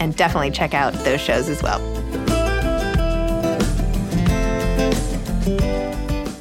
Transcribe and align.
and 0.00 0.16
definitely 0.16 0.50
check 0.50 0.74
out 0.74 0.92
those 1.04 1.20
shows 1.20 1.48
as 1.48 1.62
well. 1.62 1.80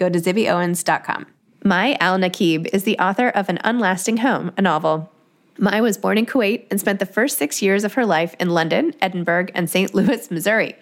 go 0.00 0.08
to 0.08 0.18
zibbyowens.com. 0.18 1.26
Mai 1.62 1.96
Al 2.00 2.18
Nakib 2.18 2.66
is 2.72 2.84
the 2.84 2.98
author 2.98 3.28
of 3.28 3.48
An 3.50 3.58
Unlasting 3.62 4.16
Home, 4.18 4.50
a 4.56 4.62
novel. 4.62 5.12
Mai 5.60 5.82
was 5.82 5.98
born 5.98 6.16
in 6.16 6.24
Kuwait 6.24 6.64
and 6.70 6.80
spent 6.80 7.00
the 7.00 7.06
first 7.06 7.36
six 7.36 7.60
years 7.60 7.84
of 7.84 7.92
her 7.92 8.06
life 8.06 8.34
in 8.40 8.48
London, 8.48 8.94
Edinburgh, 9.02 9.48
and 9.54 9.68
St. 9.68 9.94
Louis, 9.94 10.30
Missouri. 10.30 10.74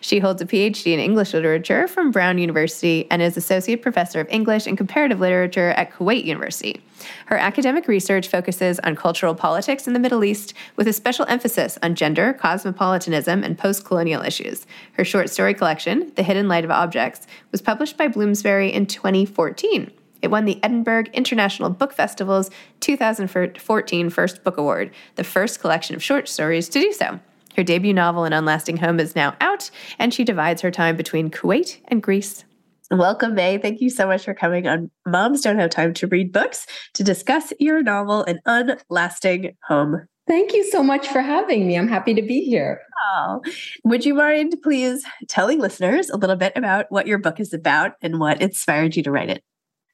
She 0.00 0.20
holds 0.20 0.40
a 0.40 0.46
PhD 0.46 0.94
in 0.94 0.98
English 0.98 1.34
literature 1.34 1.86
from 1.86 2.10
Brown 2.10 2.38
University 2.38 3.06
and 3.10 3.20
is 3.20 3.36
Associate 3.36 3.82
Professor 3.82 4.20
of 4.20 4.28
English 4.30 4.66
and 4.66 4.78
Comparative 4.78 5.20
Literature 5.20 5.72
at 5.72 5.92
Kuwait 5.92 6.24
University. 6.24 6.80
Her 7.26 7.36
academic 7.36 7.88
research 7.88 8.26
focuses 8.26 8.78
on 8.80 8.96
cultural 8.96 9.34
politics 9.34 9.86
in 9.86 9.92
the 9.92 10.00
Middle 10.00 10.24
East 10.24 10.54
with 10.76 10.88
a 10.88 10.94
special 10.94 11.26
emphasis 11.28 11.78
on 11.82 11.94
gender, 11.94 12.32
cosmopolitanism, 12.32 13.44
and 13.44 13.58
post 13.58 13.84
colonial 13.84 14.22
issues. 14.22 14.66
Her 14.92 15.04
short 15.04 15.28
story 15.28 15.52
collection, 15.52 16.10
The 16.14 16.22
Hidden 16.22 16.48
Light 16.48 16.64
of 16.64 16.70
Objects, 16.70 17.26
was 17.50 17.60
published 17.60 17.98
by 17.98 18.08
Bloomsbury 18.08 18.72
in 18.72 18.86
2014. 18.86 19.90
It 20.22 20.30
won 20.30 20.44
the 20.44 20.62
Edinburgh 20.62 21.06
International 21.12 21.68
Book 21.68 21.92
Festival's 21.92 22.48
2014 22.80 24.08
First 24.08 24.44
Book 24.44 24.56
Award, 24.56 24.92
the 25.16 25.24
first 25.24 25.60
collection 25.60 25.96
of 25.96 26.02
short 26.02 26.28
stories 26.28 26.68
to 26.70 26.80
do 26.80 26.92
so. 26.92 27.18
Her 27.56 27.64
debut 27.64 27.92
novel, 27.92 28.24
An 28.24 28.32
Unlasting 28.32 28.78
Home, 28.78 28.98
is 29.00 29.14
now 29.14 29.34
out, 29.40 29.70
and 29.98 30.14
she 30.14 30.24
divides 30.24 30.62
her 30.62 30.70
time 30.70 30.96
between 30.96 31.30
Kuwait 31.30 31.80
and 31.88 32.02
Greece. 32.02 32.44
Welcome, 32.90 33.34
Mai. 33.34 33.58
Thank 33.58 33.80
you 33.80 33.90
so 33.90 34.06
much 34.06 34.24
for 34.24 34.32
coming 34.32 34.66
on 34.66 34.90
Moms 35.06 35.40
Don't 35.40 35.58
Have 35.58 35.70
Time 35.70 35.92
to 35.94 36.06
Read 36.06 36.32
Books 36.32 36.66
to 36.94 37.02
discuss 37.02 37.52
your 37.58 37.82
novel, 37.82 38.22
An 38.24 38.38
Unlasting 38.46 39.56
Home. 39.68 40.06
Thank 40.28 40.52
you 40.52 40.64
so 40.70 40.82
much 40.82 41.08
for 41.08 41.20
having 41.20 41.66
me. 41.66 41.76
I'm 41.76 41.88
happy 41.88 42.14
to 42.14 42.22
be 42.22 42.44
here. 42.44 42.80
Oh, 43.14 43.40
would 43.84 44.04
you 44.04 44.14
mind 44.14 44.54
please 44.62 45.04
telling 45.28 45.58
listeners 45.58 46.10
a 46.10 46.16
little 46.16 46.36
bit 46.36 46.52
about 46.54 46.86
what 46.90 47.06
your 47.06 47.18
book 47.18 47.40
is 47.40 47.52
about 47.52 47.92
and 48.00 48.20
what 48.20 48.40
inspired 48.40 48.94
you 48.94 49.02
to 49.02 49.10
write 49.10 49.30
it? 49.30 49.42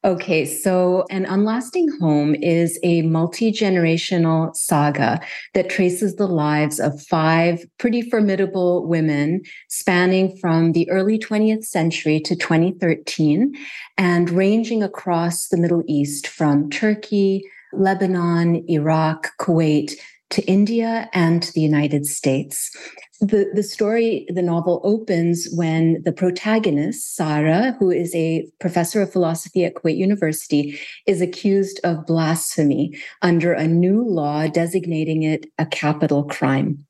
Okay, 0.05 0.45
so 0.45 1.05
An 1.11 1.25
Unlasting 1.25 1.89
Home 1.99 2.37
is 2.37 2.79
a 2.85 3.03
multi 3.03 3.51
generational 3.51 4.55
saga 4.55 5.21
that 5.55 5.69
traces 5.69 6.15
the 6.15 6.29
lives 6.29 6.79
of 6.79 7.03
five 7.03 7.65
pretty 7.79 8.03
formidable 8.03 8.87
women 8.87 9.43
spanning 9.69 10.37
from 10.37 10.71
the 10.71 10.89
early 10.89 11.19
20th 11.19 11.65
century 11.65 12.21
to 12.21 12.37
2013 12.37 13.53
and 13.97 14.31
ranging 14.31 14.85
across 14.85 15.49
the 15.49 15.57
Middle 15.57 15.83
East 15.89 16.29
from 16.29 16.71
Turkey, 16.71 17.43
Lebanon, 17.73 18.65
Iraq, 18.69 19.37
Kuwait, 19.41 19.95
to 20.31 20.43
India 20.45 21.09
and 21.13 21.45
the 21.55 21.61
United 21.61 22.07
States. 22.07 22.71
The, 23.21 23.51
the 23.53 23.65
story, 23.65 24.27
the 24.29 24.43
novel 24.43 24.81
opens 24.85 25.49
when 25.53 26.01
the 26.05 26.13
protagonist, 26.13 27.17
Sarah, 27.17 27.75
who 27.81 27.91
is 27.91 28.15
a 28.15 28.49
professor 28.61 29.03
of 29.03 29.13
philosophy 29.13 29.65
at 29.65 29.75
Kuwait 29.75 29.97
University, 29.97 30.79
is 31.07 31.21
accused 31.21 31.81
of 31.83 32.07
blasphemy 32.07 32.97
under 33.23 33.53
a 33.53 33.67
new 33.67 34.05
law 34.05 34.47
designating 34.47 35.25
it 35.25 35.47
a 35.59 35.67
capital 35.67 36.23
crime. 36.25 36.87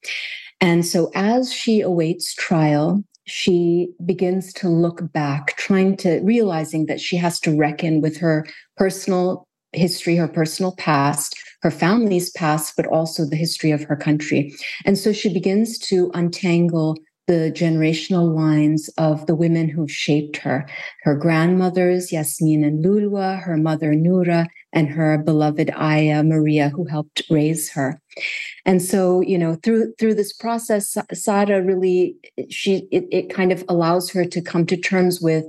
And 0.61 0.85
so, 0.85 1.11
as 1.15 1.51
she 1.53 1.81
awaits 1.81 2.35
trial, 2.35 3.03
she 3.25 3.91
begins 4.05 4.53
to 4.55 4.69
look 4.69 5.13
back, 5.13 5.57
trying 5.57 5.97
to 5.99 6.21
realizing 6.21 6.87
that 6.87 7.01
she 7.01 7.17
has 7.17 7.39
to 7.41 7.57
reckon 7.57 8.01
with 8.01 8.17
her 8.19 8.47
personal 8.77 9.47
history, 9.73 10.17
her 10.17 10.29
personal 10.29 10.75
past, 10.77 11.37
her 11.63 11.71
family's 11.71 12.31
past, 12.31 12.75
but 12.77 12.87
also 12.87 13.25
the 13.25 13.37
history 13.37 13.71
of 13.71 13.83
her 13.85 13.97
country. 13.97 14.55
And 14.85 14.97
so 14.97 15.13
she 15.13 15.33
begins 15.33 15.79
to 15.81 16.11
untangle 16.15 16.97
the 17.29 17.53
generational 17.55 18.35
lines 18.35 18.89
of 18.97 19.27
the 19.27 19.35
women 19.35 19.69
who've 19.69 19.93
shaped 19.93 20.39
her 20.39 20.67
her 21.03 21.15
grandmothers, 21.15 22.11
Yasmin 22.11 22.65
and 22.65 22.83
Lulwa, 22.83 23.41
her 23.43 23.59
mother, 23.59 23.93
Nura, 23.93 24.47
and 24.73 24.89
her 24.89 25.19
beloved 25.19 25.71
ayah, 25.79 26.23
Maria, 26.23 26.71
who 26.71 26.87
helped 26.87 27.23
raise 27.31 27.71
her. 27.71 28.01
And 28.65 28.83
so, 28.83 29.21
you 29.21 29.39
know, 29.39 29.57
through 29.57 29.93
through 29.99 30.15
this 30.15 30.33
process, 30.33 30.97
Sarah 31.13 31.63
really 31.63 32.17
she 32.49 32.89
it, 32.91 33.05
it 33.13 33.31
kind 33.31 33.53
of 33.53 33.63
allows 33.69 34.11
her 34.11 34.25
to 34.25 34.41
come 34.41 34.65
to 34.67 34.77
terms 34.77 35.21
with 35.21 35.45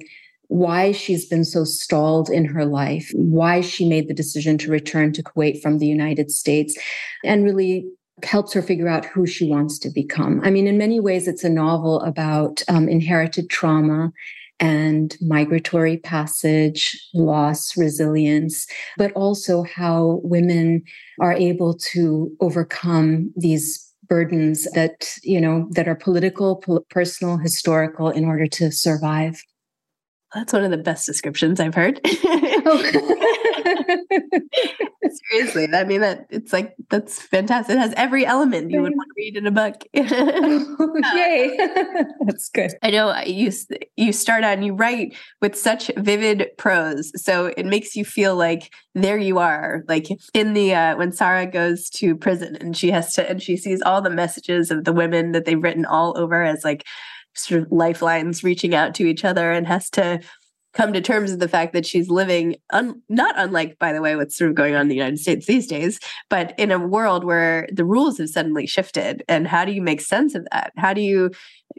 why 0.49 0.91
she's 0.91 1.25
been 1.25 1.45
so 1.45 1.63
stalled 1.63 2.29
in 2.29 2.43
her 2.43 2.65
life, 2.65 3.11
why 3.13 3.61
she 3.61 3.87
made 3.87 4.07
the 4.07 4.13
decision 4.13 4.57
to 4.57 4.71
return 4.71 5.13
to 5.13 5.23
Kuwait 5.23 5.61
from 5.61 5.77
the 5.77 5.87
United 5.87 6.31
States, 6.31 6.77
and 7.23 7.45
really 7.45 7.85
helps 8.23 8.51
her 8.51 8.61
figure 8.61 8.87
out 8.87 9.05
who 9.05 9.25
she 9.25 9.47
wants 9.47 9.79
to 9.79 9.89
become. 9.89 10.41
I 10.43 10.49
mean, 10.49 10.67
in 10.67 10.77
many 10.77 10.99
ways, 10.99 11.27
it's 11.27 11.43
a 11.43 11.49
novel 11.49 12.01
about 12.01 12.63
um, 12.67 12.89
inherited 12.89 13.49
trauma 13.49 14.11
and 14.59 15.15
migratory 15.21 15.97
passage, 15.97 16.99
loss, 17.13 17.77
resilience, 17.77 18.67
but 18.97 19.11
also 19.13 19.63
how 19.63 20.19
women 20.23 20.83
are 21.21 21.33
able 21.33 21.75
to 21.91 22.35
overcome 22.41 23.31
these 23.37 23.85
burdens 24.07 24.69
that 24.71 25.13
you 25.21 25.39
know 25.39 25.67
that 25.71 25.87
are 25.87 25.93
political 25.93 26.63
personal 26.89 27.37
historical 27.37 28.09
in 28.09 28.25
order 28.25 28.47
to 28.47 28.71
survive 28.71 29.39
that's 30.33 30.53
one 30.53 30.63
of 30.63 30.71
the 30.71 30.77
best 30.77 31.05
descriptions 31.07 31.59
I've 31.59 31.73
heard. 31.73 31.99
Seriously, 35.31 35.67
I 35.73 35.83
mean 35.85 36.01
that 36.01 36.27
it's 36.29 36.53
like 36.53 36.75
that's 36.89 37.19
fantastic. 37.19 37.75
It 37.75 37.79
has 37.79 37.93
every 37.97 38.25
element 38.25 38.69
you 38.69 38.81
would 38.81 38.93
want 38.95 39.09
to 39.09 39.13
read 39.17 39.37
in 39.37 39.47
a 39.47 39.51
book. 39.51 39.83
yay, 39.93 41.57
that's 42.25 42.49
good. 42.49 42.73
I 42.83 42.91
know 42.91 43.19
you 43.25 43.51
you 43.95 44.13
start 44.13 44.43
out 44.43 44.53
and 44.53 44.65
you 44.65 44.73
write 44.75 45.15
with 45.41 45.55
such 45.55 45.89
vivid 45.97 46.49
prose, 46.57 47.11
so 47.21 47.47
it 47.57 47.65
makes 47.65 47.95
you 47.95 48.05
feel 48.05 48.35
like 48.35 48.71
there 48.93 49.17
you 49.17 49.39
are, 49.39 49.83
like 49.87 50.07
in 50.35 50.53
the 50.53 50.75
uh, 50.75 50.95
when 50.95 51.11
Sarah 51.11 51.47
goes 51.47 51.89
to 51.91 52.15
prison 52.15 52.55
and 52.59 52.77
she 52.77 52.91
has 52.91 53.15
to 53.15 53.27
and 53.27 53.41
she 53.41 53.57
sees 53.57 53.81
all 53.81 54.01
the 54.01 54.09
messages 54.11 54.69
of 54.69 54.83
the 54.83 54.93
women 54.93 55.31
that 55.31 55.45
they've 55.45 55.61
written 55.61 55.85
all 55.85 56.15
over 56.17 56.43
as 56.43 56.63
like 56.63 56.85
sort 57.35 57.61
of 57.61 57.71
lifelines 57.71 58.43
reaching 58.43 58.75
out 58.75 58.93
to 58.95 59.05
each 59.05 59.23
other 59.23 59.51
and 59.51 59.67
has 59.67 59.89
to 59.91 60.19
come 60.73 60.93
to 60.93 61.01
terms 61.01 61.31
with 61.31 61.39
the 61.39 61.47
fact 61.47 61.73
that 61.73 61.85
she's 61.85 62.09
living 62.09 62.55
un- 62.71 63.01
not 63.09 63.33
unlike 63.37 63.77
by 63.79 63.91
the 63.91 64.01
way 64.01 64.15
what's 64.15 64.37
sort 64.37 64.51
of 64.51 64.55
going 64.55 64.75
on 64.75 64.81
in 64.81 64.87
the 64.87 64.95
united 64.95 65.17
states 65.17 65.47
these 65.47 65.65
days 65.65 65.99
but 66.29 66.53
in 66.59 66.71
a 66.71 66.77
world 66.77 67.23
where 67.23 67.67
the 67.71 67.85
rules 67.85 68.17
have 68.17 68.29
suddenly 68.29 68.67
shifted. 68.67 69.23
And 69.27 69.47
how 69.47 69.65
do 69.65 69.71
you 69.71 69.81
make 69.81 70.01
sense 70.01 70.35
of 70.35 70.47
that? 70.51 70.71
How 70.77 70.93
do 70.93 71.01
you 71.01 71.31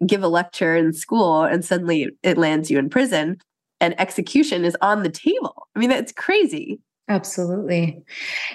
give 0.07 0.23
a 0.23 0.29
lecture 0.29 0.77
in 0.77 0.93
school 0.93 1.43
and 1.43 1.65
suddenly 1.65 2.09
it 2.23 2.39
lands 2.39 2.71
you 2.71 2.79
in 2.79 2.91
prison 2.91 3.39
and 3.81 3.99
execution 4.01 4.65
is 4.65 4.77
on 4.81 5.03
the 5.03 5.11
table? 5.11 5.69
I 5.75 5.79
mean 5.79 5.91
that's 5.91 6.13
crazy 6.13 6.81
Absolutely. 7.11 8.01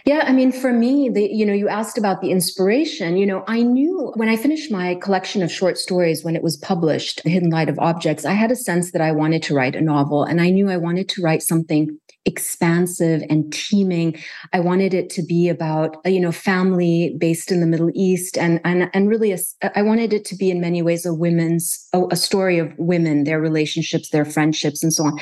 Yeah. 0.05 0.23
I 0.25 0.31
mean, 0.31 0.53
for 0.53 0.71
me, 0.71 1.09
the, 1.09 1.29
you 1.29 1.45
know, 1.45 1.51
you 1.51 1.67
asked 1.67 1.97
about 1.97 2.21
the 2.21 2.31
inspiration. 2.31 3.17
You 3.17 3.25
know, 3.25 3.43
I 3.49 3.61
knew 3.63 4.13
when 4.15 4.29
I 4.29 4.37
finished 4.37 4.71
my 4.71 4.95
collection 4.95 5.43
of 5.43 5.51
short 5.51 5.77
stories 5.77 6.23
when 6.23 6.37
it 6.37 6.41
was 6.41 6.55
published, 6.55 7.21
The 7.25 7.31
Hidden 7.31 7.49
Light 7.49 7.67
of 7.67 7.77
Objects, 7.79 8.23
I 8.23 8.31
had 8.31 8.51
a 8.51 8.55
sense 8.55 8.93
that 8.93 9.01
I 9.01 9.11
wanted 9.11 9.43
to 9.43 9.53
write 9.53 9.75
a 9.75 9.81
novel 9.81 10.23
and 10.23 10.39
I 10.39 10.51
knew 10.51 10.69
I 10.69 10.77
wanted 10.77 11.09
to 11.09 11.21
write 11.21 11.43
something 11.43 11.99
expansive 12.23 13.23
and 13.29 13.51
teeming. 13.51 14.17
I 14.53 14.61
wanted 14.61 14.93
it 14.93 15.09
to 15.11 15.21
be 15.21 15.49
about, 15.49 15.97
uh, 16.05 16.09
you 16.09 16.21
know, 16.21 16.31
family 16.31 17.13
based 17.19 17.51
in 17.51 17.59
the 17.59 17.67
Middle 17.67 17.91
East 17.93 18.37
and, 18.37 18.61
and, 18.63 18.89
and 18.93 19.09
really, 19.09 19.33
a, 19.33 19.37
uh, 19.63 19.69
I 19.75 19.81
wanted 19.81 20.13
it 20.13 20.23
to 20.25 20.35
be 20.35 20.49
in 20.49 20.61
many 20.61 20.81
ways 20.81 21.05
a 21.05 21.13
women's, 21.13 21.87
a, 21.91 22.03
a 22.09 22.15
story 22.15 22.57
of 22.57 22.71
women, 22.77 23.25
their 23.25 23.41
relationships, 23.41 24.11
their 24.11 24.25
friendships 24.25 24.81
and 24.81 24.93
so 24.93 25.03
on. 25.03 25.19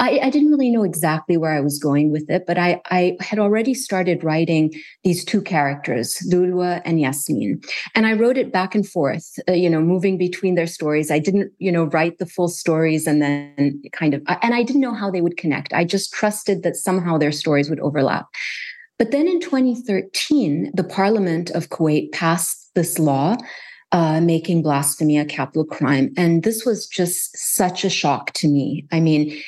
I, 0.00 0.20
I, 0.22 0.30
didn't 0.30 0.50
really 0.50 0.70
know 0.70 0.84
exactly 0.84 1.36
where 1.36 1.52
I 1.52 1.60
was 1.60 1.78
going 1.78 2.12
with 2.12 2.30
it, 2.30 2.44
but 2.46 2.56
I, 2.56 2.80
I 2.90 3.16
had 3.20 3.38
already 3.38 3.74
started 3.74 4.22
writing 4.22 4.72
these 5.02 5.24
two 5.24 5.42
characters, 5.42 6.16
Lulwa 6.30 6.80
and 6.84 7.00
Yasmin. 7.00 7.60
And 7.96 8.06
I 8.06 8.12
wrote 8.12 8.38
it 8.38 8.52
back 8.52 8.74
and 8.74 8.88
forth, 8.88 9.38
uh, 9.48 9.52
you 9.52 9.68
know, 9.68 9.80
moving 9.80 10.16
between 10.16 10.54
their 10.54 10.68
stories. 10.68 11.10
I 11.10 11.18
didn't, 11.18 11.52
you 11.58 11.72
know, 11.72 11.84
write 11.84 12.18
the 12.18 12.26
full 12.26 12.48
stories 12.48 13.06
and 13.06 13.20
then 13.20 13.82
kind 13.92 14.14
of, 14.14 14.22
and 14.42 14.54
I 14.54 14.62
didn't 14.62 14.82
know 14.82 14.94
how 14.94 15.10
they 15.10 15.20
would 15.20 15.36
connect. 15.36 15.72
I 15.72 15.84
just 15.84 16.12
trusted 16.12 16.62
that 16.62 16.76
somehow 16.76 17.18
their 17.18 17.32
stories 17.32 17.68
would 17.68 17.80
overlap. 17.80 18.26
But 18.98 19.10
then 19.10 19.26
in 19.26 19.40
2013, 19.40 20.72
the 20.74 20.84
parliament 20.84 21.50
of 21.50 21.70
Kuwait 21.70 22.12
passed 22.12 22.70
this 22.74 22.98
law 22.98 23.36
uh, 23.92 24.20
making 24.20 24.62
blasphemy 24.62 25.18
a 25.18 25.24
capital 25.24 25.64
crime. 25.64 26.12
And 26.16 26.42
this 26.42 26.64
was 26.64 26.86
just 26.86 27.36
such 27.36 27.84
a 27.84 27.90
shock 27.90 28.32
to 28.34 28.48
me. 28.48 28.86
I 28.92 29.00
mean, 29.00 29.40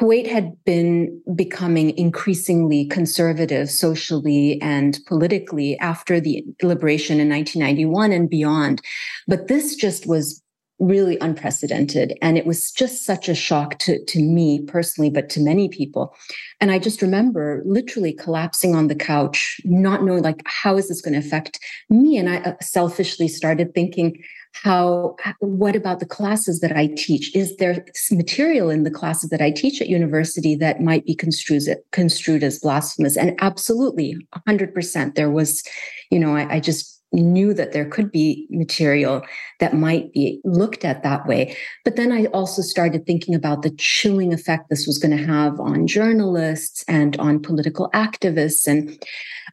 Kuwait 0.00 0.26
had 0.26 0.56
been 0.64 1.20
becoming 1.34 1.96
increasingly 1.98 2.86
conservative 2.86 3.70
socially 3.70 4.58
and 4.62 4.98
politically 5.06 5.78
after 5.78 6.18
the 6.18 6.42
liberation 6.62 7.20
in 7.20 7.28
1991 7.28 8.10
and 8.10 8.30
beyond. 8.30 8.80
But 9.28 9.48
this 9.48 9.76
just 9.76 10.06
was 10.06 10.42
really 10.78 11.18
unprecedented. 11.20 12.16
And 12.22 12.38
it 12.38 12.46
was 12.46 12.72
just 12.72 13.04
such 13.04 13.28
a 13.28 13.34
shock 13.34 13.78
to, 13.80 14.02
to 14.06 14.22
me 14.22 14.62
personally, 14.62 15.10
but 15.10 15.28
to 15.30 15.40
many 15.40 15.68
people. 15.68 16.16
And 16.62 16.70
I 16.70 16.78
just 16.78 17.02
remember 17.02 17.62
literally 17.66 18.14
collapsing 18.14 18.74
on 18.74 18.86
the 18.86 18.94
couch, 18.94 19.60
not 19.64 20.02
knowing 20.02 20.22
like, 20.22 20.40
how 20.46 20.78
is 20.78 20.88
this 20.88 21.02
going 21.02 21.12
to 21.12 21.26
affect 21.26 21.60
me? 21.90 22.16
And 22.16 22.30
I 22.30 22.38
uh, 22.38 22.54
selfishly 22.62 23.28
started 23.28 23.74
thinking, 23.74 24.22
how 24.52 25.16
what 25.40 25.76
about 25.76 26.00
the 26.00 26.06
classes 26.06 26.60
that 26.60 26.76
i 26.76 26.86
teach 26.96 27.34
is 27.34 27.56
there 27.56 27.84
material 28.10 28.70
in 28.70 28.82
the 28.82 28.90
classes 28.90 29.30
that 29.30 29.40
i 29.40 29.50
teach 29.50 29.80
at 29.80 29.88
university 29.88 30.54
that 30.54 30.80
might 30.80 31.04
be 31.04 31.14
construed, 31.14 31.62
construed 31.92 32.42
as 32.42 32.58
blasphemous 32.58 33.16
and 33.16 33.36
absolutely 33.40 34.16
100% 34.48 35.14
there 35.14 35.30
was 35.30 35.62
you 36.10 36.18
know 36.18 36.36
I, 36.36 36.54
I 36.54 36.60
just 36.60 37.00
knew 37.12 37.52
that 37.54 37.72
there 37.72 37.84
could 37.84 38.10
be 38.10 38.46
material 38.50 39.22
that 39.58 39.74
might 39.74 40.12
be 40.12 40.40
looked 40.44 40.84
at 40.84 41.02
that 41.02 41.26
way. 41.26 41.56
But 41.84 41.96
then 41.96 42.12
I 42.12 42.26
also 42.26 42.62
started 42.62 43.04
thinking 43.04 43.34
about 43.34 43.62
the 43.62 43.70
chilling 43.70 44.32
effect 44.32 44.68
this 44.68 44.86
was 44.86 44.98
going 44.98 45.16
to 45.16 45.26
have 45.26 45.58
on 45.58 45.86
journalists 45.86 46.84
and 46.86 47.16
on 47.18 47.42
political 47.42 47.90
activists. 47.92 48.66
And 48.66 49.02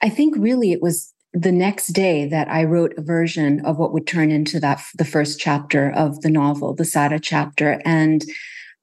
I 0.01 0.09
think 0.09 0.35
really 0.37 0.71
it 0.71 0.81
was 0.81 1.13
the 1.39 1.51
next 1.51 1.87
day 1.87 2.25
that 2.25 2.47
I 2.49 2.63
wrote 2.63 2.93
a 2.97 3.01
version 3.01 3.63
of 3.63 3.77
what 3.77 3.93
would 3.93 4.07
turn 4.07 4.31
into 4.31 4.59
that 4.59 4.81
the 4.95 5.05
first 5.05 5.39
chapter 5.39 5.91
of 5.91 6.21
the 6.21 6.31
novel, 6.31 6.73
the 6.73 6.85
Sara 6.85 7.19
chapter. 7.19 7.81
And 7.85 8.25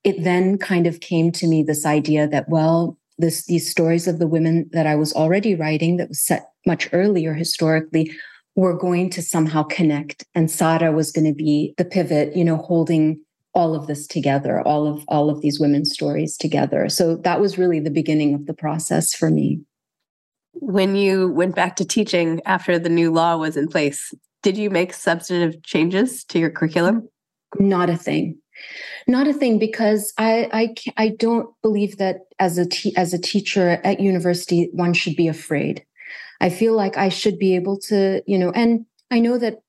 it 0.05 0.23
then 0.23 0.59
kind 0.59 0.87
of 0.87 1.01
came 1.01 1.33
to 1.33 1.49
me 1.49 1.63
this 1.63 1.85
idea 1.85 2.29
that, 2.29 2.49
well, 2.49 2.97
this 3.19 3.47
these 3.47 3.71
stories 3.71 4.07
of 4.07 4.19
the 4.19 4.27
women 4.27 4.69
that 4.73 4.87
I 4.87 4.95
was 4.95 5.13
already 5.13 5.55
writing 5.55 5.97
that 5.97 6.09
was 6.09 6.21
set 6.21 6.51
much 6.67 6.89
earlier 6.93 7.35
historically 7.35 8.13
were 8.57 8.77
going 8.77 9.11
to 9.11 9.23
somehow 9.23 9.65
connect. 9.65 10.25
And 10.35 10.51
Sara 10.51 10.93
was 10.93 11.11
going 11.11 11.27
to 11.27 11.35
be 11.35 11.75
the 11.77 11.85
pivot, 11.85 12.37
you 12.37 12.45
know, 12.45 12.57
holding 12.57 13.21
all 13.53 13.75
of 13.75 13.87
this 13.87 14.07
together, 14.07 14.61
all 14.61 14.87
of 14.87 15.05
all 15.09 15.31
of 15.31 15.41
these 15.41 15.59
women's 15.59 15.93
stories 15.93 16.37
together. 16.37 16.89
So 16.89 17.17
that 17.17 17.41
was 17.41 17.59
really 17.59 17.81
the 17.81 17.91
beginning 17.91 18.35
of 18.35 18.47
the 18.47 18.55
process 18.55 19.15
for 19.15 19.31
me. 19.31 19.61
When 20.55 20.97
you 20.97 21.29
went 21.31 21.55
back 21.55 21.77
to 21.77 21.85
teaching 21.85 22.41
after 22.47 22.79
the 22.79 22.89
new 22.89 23.13
law 23.13 23.37
was 23.37 23.57
in 23.57 23.69
place, 23.69 24.15
did 24.43 24.57
you 24.57 24.71
make 24.71 24.93
substantive 24.93 25.63
changes 25.63 26.25
to 26.25 26.39
your 26.39 26.51
curriculum? 26.51 27.09
Not 27.59 27.91
a 27.91 27.97
thing. 27.97 28.39
Not 29.07 29.27
a 29.27 29.33
thing 29.33 29.59
because 29.59 30.13
I 30.19 30.49
I 30.53 30.75
I 30.97 31.09
don't 31.09 31.49
believe 31.63 31.99
that 31.99 32.21
as 32.39 32.59
a 32.59 32.67
te- 32.67 32.97
as 32.97 33.13
a 33.13 33.19
teacher 33.19 33.81
at 33.85 34.01
university 34.01 34.71
one 34.73 34.95
should 34.95 35.17
be 35.17 35.29
afraid. 35.29 35.85
I 36.41 36.51
feel 36.51 36.75
like 36.75 36.97
I 36.97 37.09
should 37.09 37.39
be 37.39 37.55
able 37.55 37.79
to, 37.89 38.23
you 38.27 38.39
know, 38.39 38.51
and 38.51 38.87
I 39.11 39.19
know 39.19 39.39
that 39.39 39.61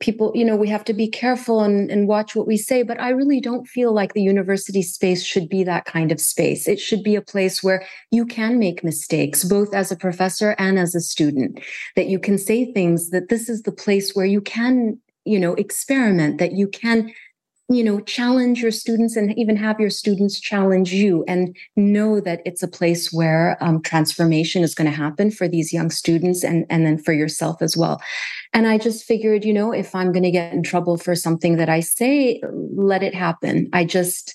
people 0.00 0.32
you 0.34 0.44
know 0.44 0.56
we 0.56 0.68
have 0.68 0.84
to 0.84 0.94
be 0.94 1.08
careful 1.08 1.60
and, 1.60 1.90
and 1.90 2.08
watch 2.08 2.34
what 2.34 2.46
we 2.46 2.56
say 2.56 2.82
but 2.82 2.98
i 3.00 3.10
really 3.10 3.40
don't 3.40 3.66
feel 3.66 3.92
like 3.92 4.14
the 4.14 4.22
university 4.22 4.80
space 4.80 5.22
should 5.22 5.48
be 5.48 5.64
that 5.64 5.84
kind 5.84 6.12
of 6.12 6.20
space. 6.20 6.68
It 6.68 6.80
should 6.80 7.02
be 7.02 7.14
a 7.14 7.22
place 7.22 7.62
where 7.62 7.84
you 8.10 8.24
can 8.24 8.58
make 8.58 8.84
mistakes 8.84 9.44
both 9.44 9.74
as 9.74 9.92
a 9.92 9.96
professor 9.96 10.54
and 10.58 10.78
as 10.78 10.94
a 10.94 11.00
student 11.00 11.60
that 11.96 12.08
you 12.08 12.18
can 12.18 12.38
say 12.38 12.72
things 12.72 13.10
that 13.10 13.28
this 13.28 13.48
is 13.48 13.62
the 13.62 13.72
place 13.72 14.14
where 14.14 14.26
you 14.26 14.40
can 14.40 14.98
you 15.24 15.38
know 15.38 15.54
experiment 15.54 16.38
that 16.38 16.52
you 16.52 16.68
can 16.68 17.12
you 17.74 17.84
know 17.84 18.00
challenge 18.00 18.62
your 18.62 18.70
students 18.70 19.16
and 19.16 19.36
even 19.38 19.56
have 19.56 19.80
your 19.80 19.90
students 19.90 20.40
challenge 20.40 20.92
you 20.92 21.24
and 21.26 21.56
know 21.76 22.20
that 22.20 22.40
it's 22.44 22.62
a 22.62 22.68
place 22.68 23.12
where 23.12 23.56
um, 23.60 23.82
transformation 23.82 24.62
is 24.62 24.74
going 24.74 24.90
to 24.90 24.96
happen 24.96 25.30
for 25.30 25.48
these 25.48 25.72
young 25.72 25.90
students 25.90 26.44
and 26.44 26.66
and 26.70 26.86
then 26.86 26.98
for 26.98 27.12
yourself 27.12 27.62
as 27.62 27.76
well. 27.76 28.00
And 28.52 28.66
i 28.66 28.78
just 28.78 29.04
figured 29.04 29.44
you 29.44 29.52
know 29.52 29.72
if 29.72 29.94
i'm 29.94 30.12
going 30.12 30.22
to 30.22 30.30
get 30.30 30.52
in 30.52 30.62
trouble 30.62 30.96
for 30.96 31.14
something 31.14 31.56
that 31.56 31.68
i 31.68 31.80
say 31.80 32.40
let 32.74 33.02
it 33.02 33.14
happen. 33.14 33.68
I 33.72 33.84
just 33.84 34.34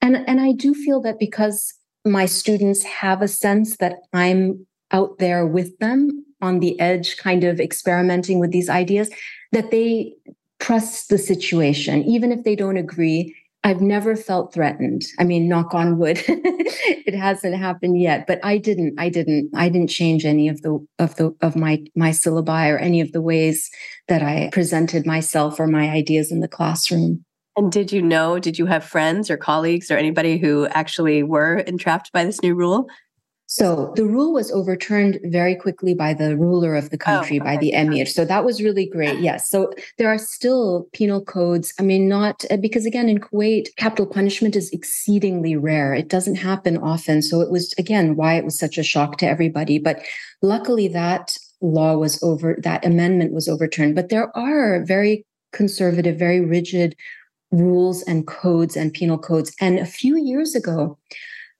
and 0.00 0.16
and 0.26 0.40
i 0.40 0.52
do 0.52 0.74
feel 0.74 1.00
that 1.02 1.18
because 1.18 1.74
my 2.04 2.26
students 2.26 2.82
have 2.84 3.22
a 3.22 3.28
sense 3.28 3.76
that 3.78 3.96
i'm 4.12 4.66
out 4.90 5.18
there 5.18 5.46
with 5.46 5.78
them 5.78 6.24
on 6.40 6.60
the 6.60 6.78
edge 6.80 7.16
kind 7.16 7.44
of 7.44 7.60
experimenting 7.60 8.38
with 8.38 8.52
these 8.52 8.68
ideas 8.68 9.10
that 9.52 9.70
they 9.70 10.14
trust 10.60 11.08
the 11.08 11.18
situation, 11.18 12.02
even 12.04 12.32
if 12.32 12.44
they 12.44 12.56
don't 12.56 12.76
agree. 12.76 13.34
I've 13.64 13.80
never 13.80 14.14
felt 14.14 14.54
threatened. 14.54 15.02
I 15.18 15.24
mean, 15.24 15.48
knock 15.48 15.74
on 15.74 15.98
wood, 15.98 16.22
it 16.28 17.14
hasn't 17.14 17.56
happened 17.56 18.00
yet. 18.00 18.26
But 18.26 18.38
I 18.44 18.56
didn't. 18.56 18.94
I 18.98 19.08
didn't. 19.08 19.50
I 19.54 19.68
didn't 19.68 19.90
change 19.90 20.24
any 20.24 20.48
of 20.48 20.62
the 20.62 20.78
of 21.00 21.16
the 21.16 21.34
of 21.42 21.56
my 21.56 21.82
my 21.96 22.10
syllabi 22.10 22.72
or 22.72 22.78
any 22.78 23.00
of 23.00 23.10
the 23.12 23.20
ways 23.20 23.68
that 24.06 24.22
I 24.22 24.48
presented 24.52 25.06
myself 25.06 25.58
or 25.58 25.66
my 25.66 25.90
ideas 25.90 26.30
in 26.30 26.40
the 26.40 26.48
classroom. 26.48 27.24
And 27.56 27.72
did 27.72 27.90
you 27.90 28.00
know? 28.00 28.38
Did 28.38 28.56
you 28.56 28.66
have 28.66 28.84
friends 28.84 29.28
or 29.28 29.36
colleagues 29.36 29.90
or 29.90 29.96
anybody 29.96 30.38
who 30.38 30.68
actually 30.68 31.24
were 31.24 31.58
entrapped 31.58 32.12
by 32.12 32.24
this 32.24 32.40
new 32.40 32.54
rule? 32.54 32.86
So 33.50 33.94
the 33.96 34.04
rule 34.04 34.34
was 34.34 34.52
overturned 34.52 35.20
very 35.24 35.56
quickly 35.56 35.94
by 35.94 36.12
the 36.12 36.36
ruler 36.36 36.76
of 36.76 36.90
the 36.90 36.98
country, 36.98 37.40
oh, 37.40 37.44
by 37.44 37.56
the 37.56 37.72
emir. 37.72 38.04
So 38.04 38.26
that 38.26 38.44
was 38.44 38.62
really 38.62 38.84
great. 38.84 39.20
Yes. 39.20 39.48
So 39.48 39.72
there 39.96 40.10
are 40.10 40.18
still 40.18 40.86
penal 40.92 41.24
codes. 41.24 41.72
I 41.80 41.82
mean, 41.82 42.10
not 42.10 42.44
uh, 42.50 42.58
because 42.58 42.84
again, 42.84 43.08
in 43.08 43.20
Kuwait, 43.20 43.74
capital 43.76 44.04
punishment 44.04 44.54
is 44.54 44.68
exceedingly 44.70 45.56
rare. 45.56 45.94
It 45.94 46.08
doesn't 46.08 46.34
happen 46.34 46.76
often. 46.76 47.22
So 47.22 47.40
it 47.40 47.50
was, 47.50 47.72
again, 47.78 48.16
why 48.16 48.34
it 48.34 48.44
was 48.44 48.58
such 48.58 48.76
a 48.76 48.82
shock 48.82 49.16
to 49.18 49.26
everybody. 49.26 49.78
But 49.78 50.04
luckily, 50.42 50.86
that 50.88 51.34
law 51.62 51.96
was 51.96 52.22
over, 52.22 52.58
that 52.62 52.84
amendment 52.84 53.32
was 53.32 53.48
overturned. 53.48 53.94
But 53.94 54.10
there 54.10 54.30
are 54.36 54.84
very 54.84 55.24
conservative, 55.54 56.18
very 56.18 56.42
rigid 56.42 56.94
rules 57.50 58.02
and 58.02 58.26
codes 58.26 58.76
and 58.76 58.92
penal 58.92 59.16
codes. 59.16 59.54
And 59.58 59.78
a 59.78 59.86
few 59.86 60.18
years 60.18 60.54
ago, 60.54 60.98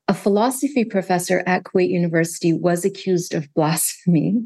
a 0.08 0.14
philosophy 0.14 0.84
professor 0.84 1.42
at 1.46 1.64
Kuwait 1.64 1.90
University 1.90 2.52
was 2.52 2.84
accused 2.84 3.34
of 3.34 3.52
blasphemy. 3.54 4.42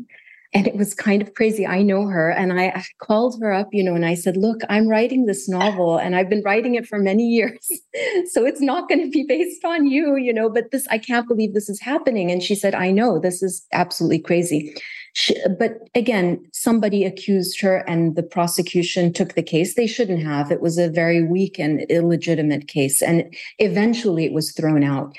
And 0.54 0.66
it 0.66 0.76
was 0.76 0.92
kind 0.92 1.23
of 1.23 1.33
crazy. 1.33 1.66
I 1.66 1.81
know 1.81 2.07
her 2.09 2.28
and 2.28 2.52
I, 2.52 2.85
called 3.00 3.40
her 3.40 3.54
up, 3.54 3.69
you 3.73 3.83
know, 3.83 3.95
and 3.95 4.04
I 4.04 4.14
said, 4.14 4.37
Look, 4.37 4.61
I'm 4.69 4.87
writing 4.87 5.25
this 5.25 5.49
novel 5.49 5.97
and 5.97 6.14
I've 6.14 6.28
been 6.28 6.42
writing 6.45 6.75
it 6.75 6.87
for 6.87 6.99
many 6.99 7.26
years. 7.26 7.66
so 8.31 8.45
it's 8.45 8.61
not 8.61 8.87
going 8.87 9.00
to 9.02 9.09
be 9.09 9.25
based 9.26 9.64
on 9.64 9.87
you, 9.87 10.16
you 10.16 10.33
know, 10.33 10.50
but 10.50 10.71
this, 10.71 10.87
I 10.90 10.99
can't 10.99 11.26
believe 11.26 11.54
this 11.54 11.71
is 11.71 11.81
happening. 11.81 12.31
And 12.31 12.42
she 12.42 12.54
said, 12.54 12.75
I 12.75 12.90
know 12.90 13.19
this 13.19 13.42
is 13.42 13.66
absolutely 13.73 14.19
crazy. 14.19 14.75
She, 15.14 15.35
but 15.59 15.88
again, 15.95 16.45
somebody 16.52 17.04
accused 17.04 17.61
her 17.62 17.78
and 17.88 18.14
the 18.14 18.23
prosecution 18.23 19.12
took 19.12 19.35
the 19.35 19.42
case. 19.42 19.75
They 19.75 19.87
shouldn't 19.87 20.23
have. 20.23 20.50
It 20.50 20.61
was 20.61 20.76
a 20.76 20.90
very 20.90 21.23
weak 21.23 21.59
and 21.59 21.83
illegitimate 21.90 22.69
case. 22.69 23.00
And 23.00 23.35
eventually 23.59 24.26
it 24.26 24.35
was 24.35 24.52
thrown 24.52 24.85
out. 24.85 25.16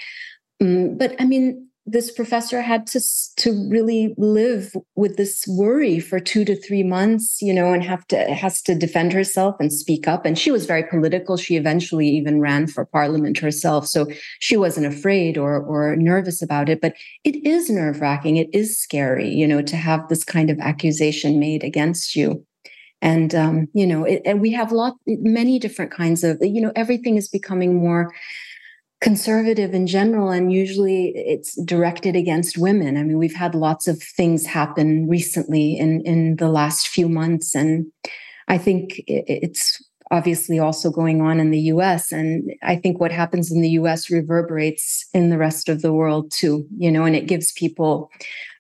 Mm, 0.62 0.98
but 0.98 1.16
I 1.20 1.26
mean, 1.26 1.68
this 1.86 2.12
professor 2.12 2.62
had 2.62 2.88
to 2.88 3.02
to 3.36 3.52
really 3.70 4.16
live 4.18 4.74
with 4.96 5.18
this 5.18 5.46
worry 5.48 6.00
for 6.00 6.18
two 6.18 6.46
to 6.46 6.56
three 6.56 6.84
months, 6.84 7.42
you 7.42 7.54
know, 7.54 7.74
and 7.74 7.84
have 7.84 8.08
to 8.08 8.18
has 8.34 8.62
to 8.62 8.76
defend 8.76 9.12
herself 9.12 9.58
and 9.60 9.74
speak 9.74 10.08
up. 10.08 10.26
And 10.26 10.40
she 10.40 10.50
was 10.50 10.66
very 10.66 10.84
political. 10.84 11.36
She 11.36 11.58
eventually 11.58 12.08
even 12.08 12.40
ran 12.40 12.68
for 12.68 12.86
parliament 12.86 13.38
herself, 13.38 13.86
so 13.88 14.08
she 14.40 14.56
wasn't 14.56 14.86
afraid 14.86 15.38
or 15.38 15.62
or 15.62 15.98
nervous 15.98 16.42
about 16.42 16.70
it. 16.70 16.80
But 16.80 16.96
it 17.26 17.46
is 17.46 17.70
nerve 17.70 18.00
wracking. 18.00 18.38
It 18.38 18.50
is 18.54 18.80
scary, 18.80 19.30
you 19.30 19.48
know, 19.48 19.62
to 19.64 19.76
have 19.76 20.08
this 20.08 20.24
kind 20.24 20.50
of 20.50 20.60
accusation 20.60 21.38
made 21.38 21.66
against 21.66 22.16
you. 22.16 22.46
And 23.02 23.36
um, 23.36 23.68
you 23.74 23.86
know, 23.86 24.06
it, 24.06 24.22
and 24.26 24.40
we 24.40 24.54
have 24.54 24.72
lot 24.72 24.94
many 25.06 25.60
different 25.60 25.92
kinds 25.92 26.24
of, 26.24 26.38
you 26.42 26.62
know, 26.62 26.72
everything 26.78 27.18
is 27.18 27.28
becoming 27.28 27.76
more 27.76 28.14
conservative 29.04 29.74
in 29.74 29.86
general 29.86 30.30
and 30.30 30.54
usually 30.54 31.12
it's 31.14 31.62
directed 31.64 32.16
against 32.16 32.58
women. 32.58 32.96
I 32.96 33.04
mean 33.04 33.18
we've 33.18 33.36
had 33.36 33.54
lots 33.54 33.86
of 33.86 34.02
things 34.02 34.46
happen 34.46 35.10
recently 35.10 35.78
in 35.78 36.00
in 36.06 36.38
the 36.38 36.48
last 36.48 36.88
few 36.88 37.10
months 37.10 37.54
and 37.54 37.86
i 38.48 38.58
think 38.58 39.02
it's 39.08 39.84
obviously 40.10 40.58
also 40.58 40.90
going 40.90 41.20
on 41.22 41.42
in 41.42 41.52
the 41.52 41.66
US 41.74 42.14
and 42.14 42.50
i 42.64 42.78
think 42.78 43.02
what 43.02 43.12
happens 43.12 43.52
in 43.52 43.62
the 43.62 43.76
US 43.82 44.10
reverberates 44.10 45.06
in 45.14 45.30
the 45.30 45.38
rest 45.38 45.68
of 45.68 45.82
the 45.82 45.94
world 45.94 46.32
too 46.32 46.66
you 46.78 46.90
know 46.90 47.04
and 47.04 47.16
it 47.16 47.28
gives 47.28 47.52
people 47.52 48.10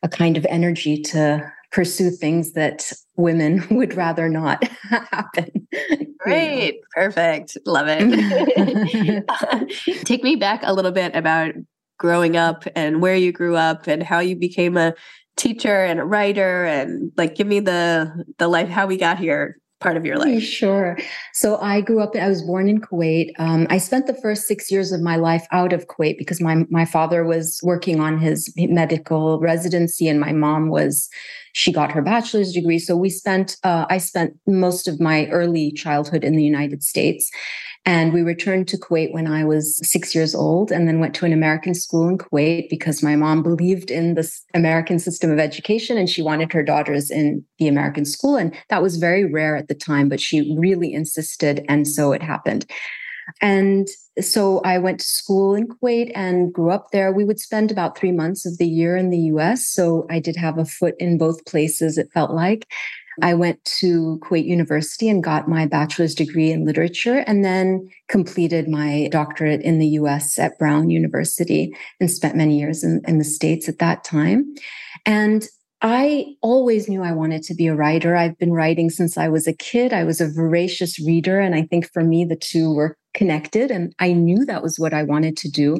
a 0.04 0.10
kind 0.10 0.36
of 0.36 0.46
energy 0.50 1.02
to 1.02 1.42
pursue 1.74 2.10
things 2.10 2.54
that 2.54 2.94
women 3.18 3.66
would 3.72 3.96
rather 3.96 4.30
not 4.30 4.64
happen 4.90 5.68
Great. 6.24 6.80
Perfect. 6.96 7.58
Love 7.66 7.88
it. 7.90 9.26
Take 10.06 10.24
me 10.24 10.38
back 10.38 10.62
a 10.64 10.74
little 10.74 10.92
bit 10.92 11.14
about 11.16 11.54
growing 12.00 12.38
up 12.38 12.64
and 12.76 13.02
where 13.02 13.16
you 13.16 13.32
grew 13.32 13.56
up 13.58 13.88
and 13.88 14.02
how 14.02 14.20
you 14.20 14.36
became 14.36 14.78
a 14.78 14.94
teacher 15.36 15.84
and 15.84 16.00
a 16.00 16.06
writer 16.06 16.64
and 16.66 17.12
like 17.18 17.36
give 17.36 17.48
me 17.48 17.60
the 17.60 18.26
the 18.38 18.48
life 18.48 18.70
how 18.70 18.86
we 18.86 18.98
got 18.98 19.18
here 19.18 19.58
part 19.84 19.98
of 19.98 20.06
your 20.06 20.18
life? 20.18 20.42
Sure. 20.42 20.98
So 21.34 21.58
I 21.58 21.82
grew 21.82 22.00
up, 22.00 22.16
I 22.16 22.28
was 22.28 22.42
born 22.42 22.68
in 22.68 22.82
Kuwait. 22.82 23.32
Um, 23.38 23.68
I 23.70 23.78
spent 23.78 24.08
the 24.08 24.14
first 24.16 24.48
six 24.48 24.72
years 24.72 24.92
of 24.92 25.02
my 25.02 25.18
life 25.18 25.46
out 25.52 25.74
of 25.74 25.88
Kuwait 25.88 26.18
because 26.18 26.42
my, 26.42 26.66
my 26.70 26.86
father 26.86 27.24
was 27.24 27.60
working 27.62 28.00
on 28.00 28.18
his 28.18 28.52
medical 28.58 29.40
residency 29.40 30.08
and 30.08 30.20
my 30.20 30.32
mom 30.32 30.70
was 30.70 31.10
she 31.54 31.72
got 31.72 31.92
her 31.92 32.02
bachelor's 32.02 32.52
degree. 32.52 32.80
So 32.80 32.98
we 32.98 33.10
spent, 33.10 33.58
uh, 33.64 33.86
I 33.90 34.00
spent 34.00 34.34
most 34.48 34.88
of 34.88 35.00
my 35.00 35.28
early 35.28 35.72
childhood 35.72 36.24
in 36.24 36.36
the 36.36 36.44
United 36.44 36.84
States. 36.84 37.30
And 37.86 38.14
we 38.14 38.22
returned 38.22 38.70
to 38.70 38.78
Kuwait 38.78 39.12
when 39.12 39.28
I 39.28 39.44
was 39.44 39.78
six 39.86 40.16
years 40.16 40.34
old 40.34 40.72
and 40.72 40.88
then 40.88 41.00
went 41.00 41.14
to 41.16 41.26
an 41.26 41.34
American 41.34 41.74
school 41.74 42.08
in 42.08 42.18
Kuwait 42.18 42.70
because 42.70 43.04
my 43.04 43.18
mom 43.18 43.44
believed 43.44 43.92
in 43.92 44.14
the 44.14 44.30
American 44.54 45.00
system 45.00 45.32
of 45.32 45.40
education 45.40 45.98
and 45.98 46.10
she 46.10 46.22
wanted 46.22 46.54
her 46.54 46.64
daughters 46.64 47.12
in 47.12 47.44
the 47.60 47.68
American 47.68 48.06
school. 48.06 48.38
And 48.38 48.56
that 48.70 48.82
was 48.82 48.96
very 48.98 49.26
rare 49.26 49.58
at 49.58 49.68
the 49.68 49.76
time, 49.76 50.08
but 50.08 50.22
she 50.22 50.56
really 50.58 50.94
insisted. 50.94 51.66
And 51.68 51.86
so 51.86 52.14
it 52.14 52.24
happened. 52.24 52.66
And 53.42 53.88
so 54.20 54.60
I 54.60 54.78
went 54.78 55.00
to 55.00 55.06
school 55.06 55.56
in 55.56 55.68
Kuwait 55.68 56.12
and 56.16 56.54
grew 56.54 56.72
up 56.72 56.92
there. 56.92 57.12
We 57.12 57.26
would 57.26 57.40
spend 57.40 57.72
about 57.72 57.98
three 57.98 58.12
months 58.12 58.46
of 58.46 58.58
the 58.58 58.68
year 58.68 58.96
in 58.96 59.10
the 59.10 59.32
US. 59.34 59.68
So 59.68 60.06
I 60.10 60.20
did 60.20 60.36
have 60.36 60.58
a 60.58 60.66
foot 60.66 60.96
in 61.00 61.18
both 61.18 61.46
places, 61.46 61.98
it 61.98 62.12
felt 62.14 62.32
like. 62.32 62.68
I 63.22 63.34
went 63.34 63.64
to 63.80 64.20
Kuwait 64.24 64.46
University 64.46 65.10
and 65.10 65.24
got 65.24 65.48
my 65.48 65.66
bachelor's 65.66 66.16
degree 66.16 66.52
in 66.52 66.66
literature 66.66 67.24
and 67.28 67.46
then 67.46 67.90
completed 68.08 68.68
my 68.68 69.08
doctorate 69.12 69.62
in 69.62 69.80
the 69.80 69.88
US 69.88 70.40
at 70.40 70.58
Brown 70.58 70.90
University 70.90 71.76
and 72.00 72.10
spent 72.10 72.36
many 72.36 72.60
years 72.60 72.84
in, 72.84 73.02
in 73.08 73.18
the 73.18 73.24
States 73.24 73.70
at 73.70 73.80
that 73.80 74.04
time. 74.04 74.54
And 75.06 75.48
I 75.82 76.36
always 76.42 76.88
knew 76.88 77.04
I 77.04 77.12
wanted 77.12 77.44
to 77.44 77.54
be 77.54 77.68
a 77.68 77.76
writer. 77.76 78.16
I've 78.16 78.38
been 78.38 78.54
writing 78.54 78.90
since 78.90 79.18
I 79.18 79.28
was 79.28 79.48
a 79.48 79.54
kid. 79.54 79.92
I 79.92 80.06
was 80.06 80.22
a 80.22 80.32
voracious 80.32 80.98
reader. 81.06 81.42
And 81.42 81.54
I 81.54 81.64
think 81.64 81.92
for 81.92 82.04
me, 82.04 82.24
the 82.24 82.38
two 82.38 82.74
were 82.74 82.98
connected. 83.14 83.70
And 83.70 83.94
I 84.00 84.14
knew 84.14 84.46
that 84.46 84.64
was 84.64 84.80
what 84.80 84.94
I 84.94 85.04
wanted 85.04 85.36
to 85.38 85.52
do. 85.52 85.78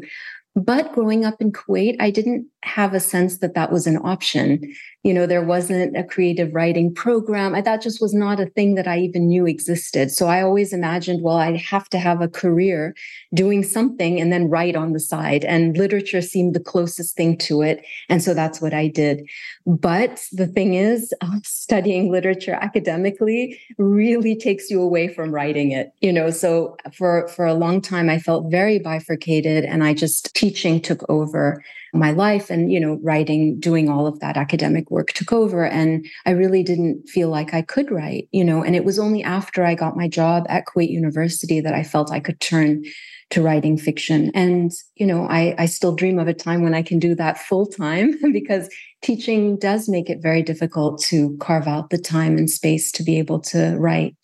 But 0.56 0.94
growing 0.94 1.24
up 1.24 1.36
in 1.40 1.54
Kuwait, 1.54 1.96
I 2.00 2.12
didn't 2.12 2.48
have 2.64 2.94
a 2.94 3.00
sense 3.00 3.40
that 3.40 3.56
that 3.56 3.72
was 3.72 3.88
an 3.88 3.98
option. 3.98 4.74
You 5.04 5.14
know, 5.14 5.26
there 5.26 5.44
wasn't 5.44 5.98
a 5.98 6.04
creative 6.04 6.54
writing 6.54 6.94
program. 6.94 7.62
That 7.62 7.82
just 7.82 8.02
was 8.02 8.14
not 8.14 8.40
a 8.40 8.46
thing 8.46 8.76
that 8.76 8.88
I 8.88 9.00
even 9.00 9.28
knew 9.28 9.46
existed. 9.46 10.12
So 10.12 10.28
I 10.28 10.42
always 10.42 10.72
imagined, 10.72 11.24
well, 11.24 11.38
I'd 11.38 11.58
have 11.58 11.90
to 11.90 12.00
have 12.00 12.22
a 12.22 12.30
career 12.30 12.96
doing 13.34 13.64
something 13.64 14.20
and 14.20 14.32
then 14.32 14.50
write 14.50 14.78
on 14.78 14.94
the 14.94 15.00
side. 15.00 15.44
And 15.44 15.78
literature 15.78 16.22
seemed 16.22 16.56
the 16.56 16.62
closest 16.62 17.18
thing 17.18 17.38
to 17.40 17.62
it. 17.62 17.86
And 18.08 18.24
so 18.24 18.34
that's 18.34 18.62
what 18.62 18.74
I 18.74 18.88
did. 18.88 19.28
But 19.66 20.26
the 20.32 20.48
thing 20.48 20.76
is, 20.76 21.14
uh, 21.20 21.28
studying 21.44 22.12
literature 22.12 22.58
academically 22.60 23.60
really 23.78 24.36
takes 24.36 24.70
you 24.70 24.82
away 24.82 25.10
from 25.10 25.32
writing 25.32 25.72
it. 25.72 25.92
You 26.00 26.14
know, 26.14 26.30
so 26.30 26.78
for 26.94 27.28
for 27.28 27.46
a 27.46 27.54
long 27.54 27.82
time, 27.82 28.10
I 28.10 28.20
felt 28.20 28.52
very 28.52 28.80
bifurcated, 28.80 29.66
and 29.66 29.84
I 29.84 29.94
just 29.94 30.34
teaching 30.34 30.80
took 30.80 31.10
over 31.10 31.64
my 31.94 32.12
life 32.12 32.50
and 32.50 32.72
you 32.72 32.80
know 32.80 33.00
writing 33.04 33.60
doing 33.60 33.88
all 33.88 34.08
of 34.08 34.20
that 34.20 34.36
academic 34.36 34.90
work 34.90 35.14
took 35.14 35.32
over 35.32 35.66
and 35.66 36.06
i 36.26 36.32
really 36.32 36.64
didn't 36.64 37.08
feel 37.08 37.30
like 37.30 37.54
i 37.54 37.62
could 37.62 37.92
write 37.92 38.28
you 38.32 38.44
know 38.44 38.64
and 38.64 38.76
it 38.76 38.84
was 38.84 38.98
only 38.98 39.24
after 39.24 39.64
i 39.64 39.76
got 39.76 39.96
my 39.96 40.08
job 40.08 40.46
at 40.50 40.66
kuwait 40.66 40.90
university 40.90 41.62
that 41.62 41.74
i 41.74 41.84
felt 41.84 42.12
i 42.12 42.20
could 42.20 42.40
turn 42.40 42.84
to 43.30 43.42
writing 43.42 43.78
fiction. 43.78 44.32
And 44.36 44.72
you 44.96 45.08
know 45.08 45.26
i 45.28 45.56
i 45.58 45.66
still 45.66 45.96
dream 45.96 46.20
of 46.20 46.28
a 46.28 46.34
time 46.34 46.62
when 46.62 46.76
i 46.76 46.84
can 46.84 47.00
do 47.00 47.16
that 47.16 47.38
full 47.38 47.66
time 47.66 48.14
because 48.32 48.70
teaching 49.02 49.58
does 49.58 49.90
make 49.90 50.10
it 50.10 50.22
very 50.22 50.44
difficult 50.44 51.02
to 51.04 51.36
carve 51.40 51.68
out 51.68 51.90
the 51.90 51.98
time 51.98 52.38
and 52.38 52.50
space 52.50 52.92
to 52.94 53.04
be 53.04 53.20
able 53.20 53.40
to 53.42 53.76
write. 53.78 54.16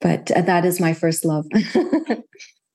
But 0.00 0.30
uh, 0.32 0.42
that 0.42 0.64
is 0.64 0.80
my 0.80 0.92
first 0.92 1.24
love 1.24 1.46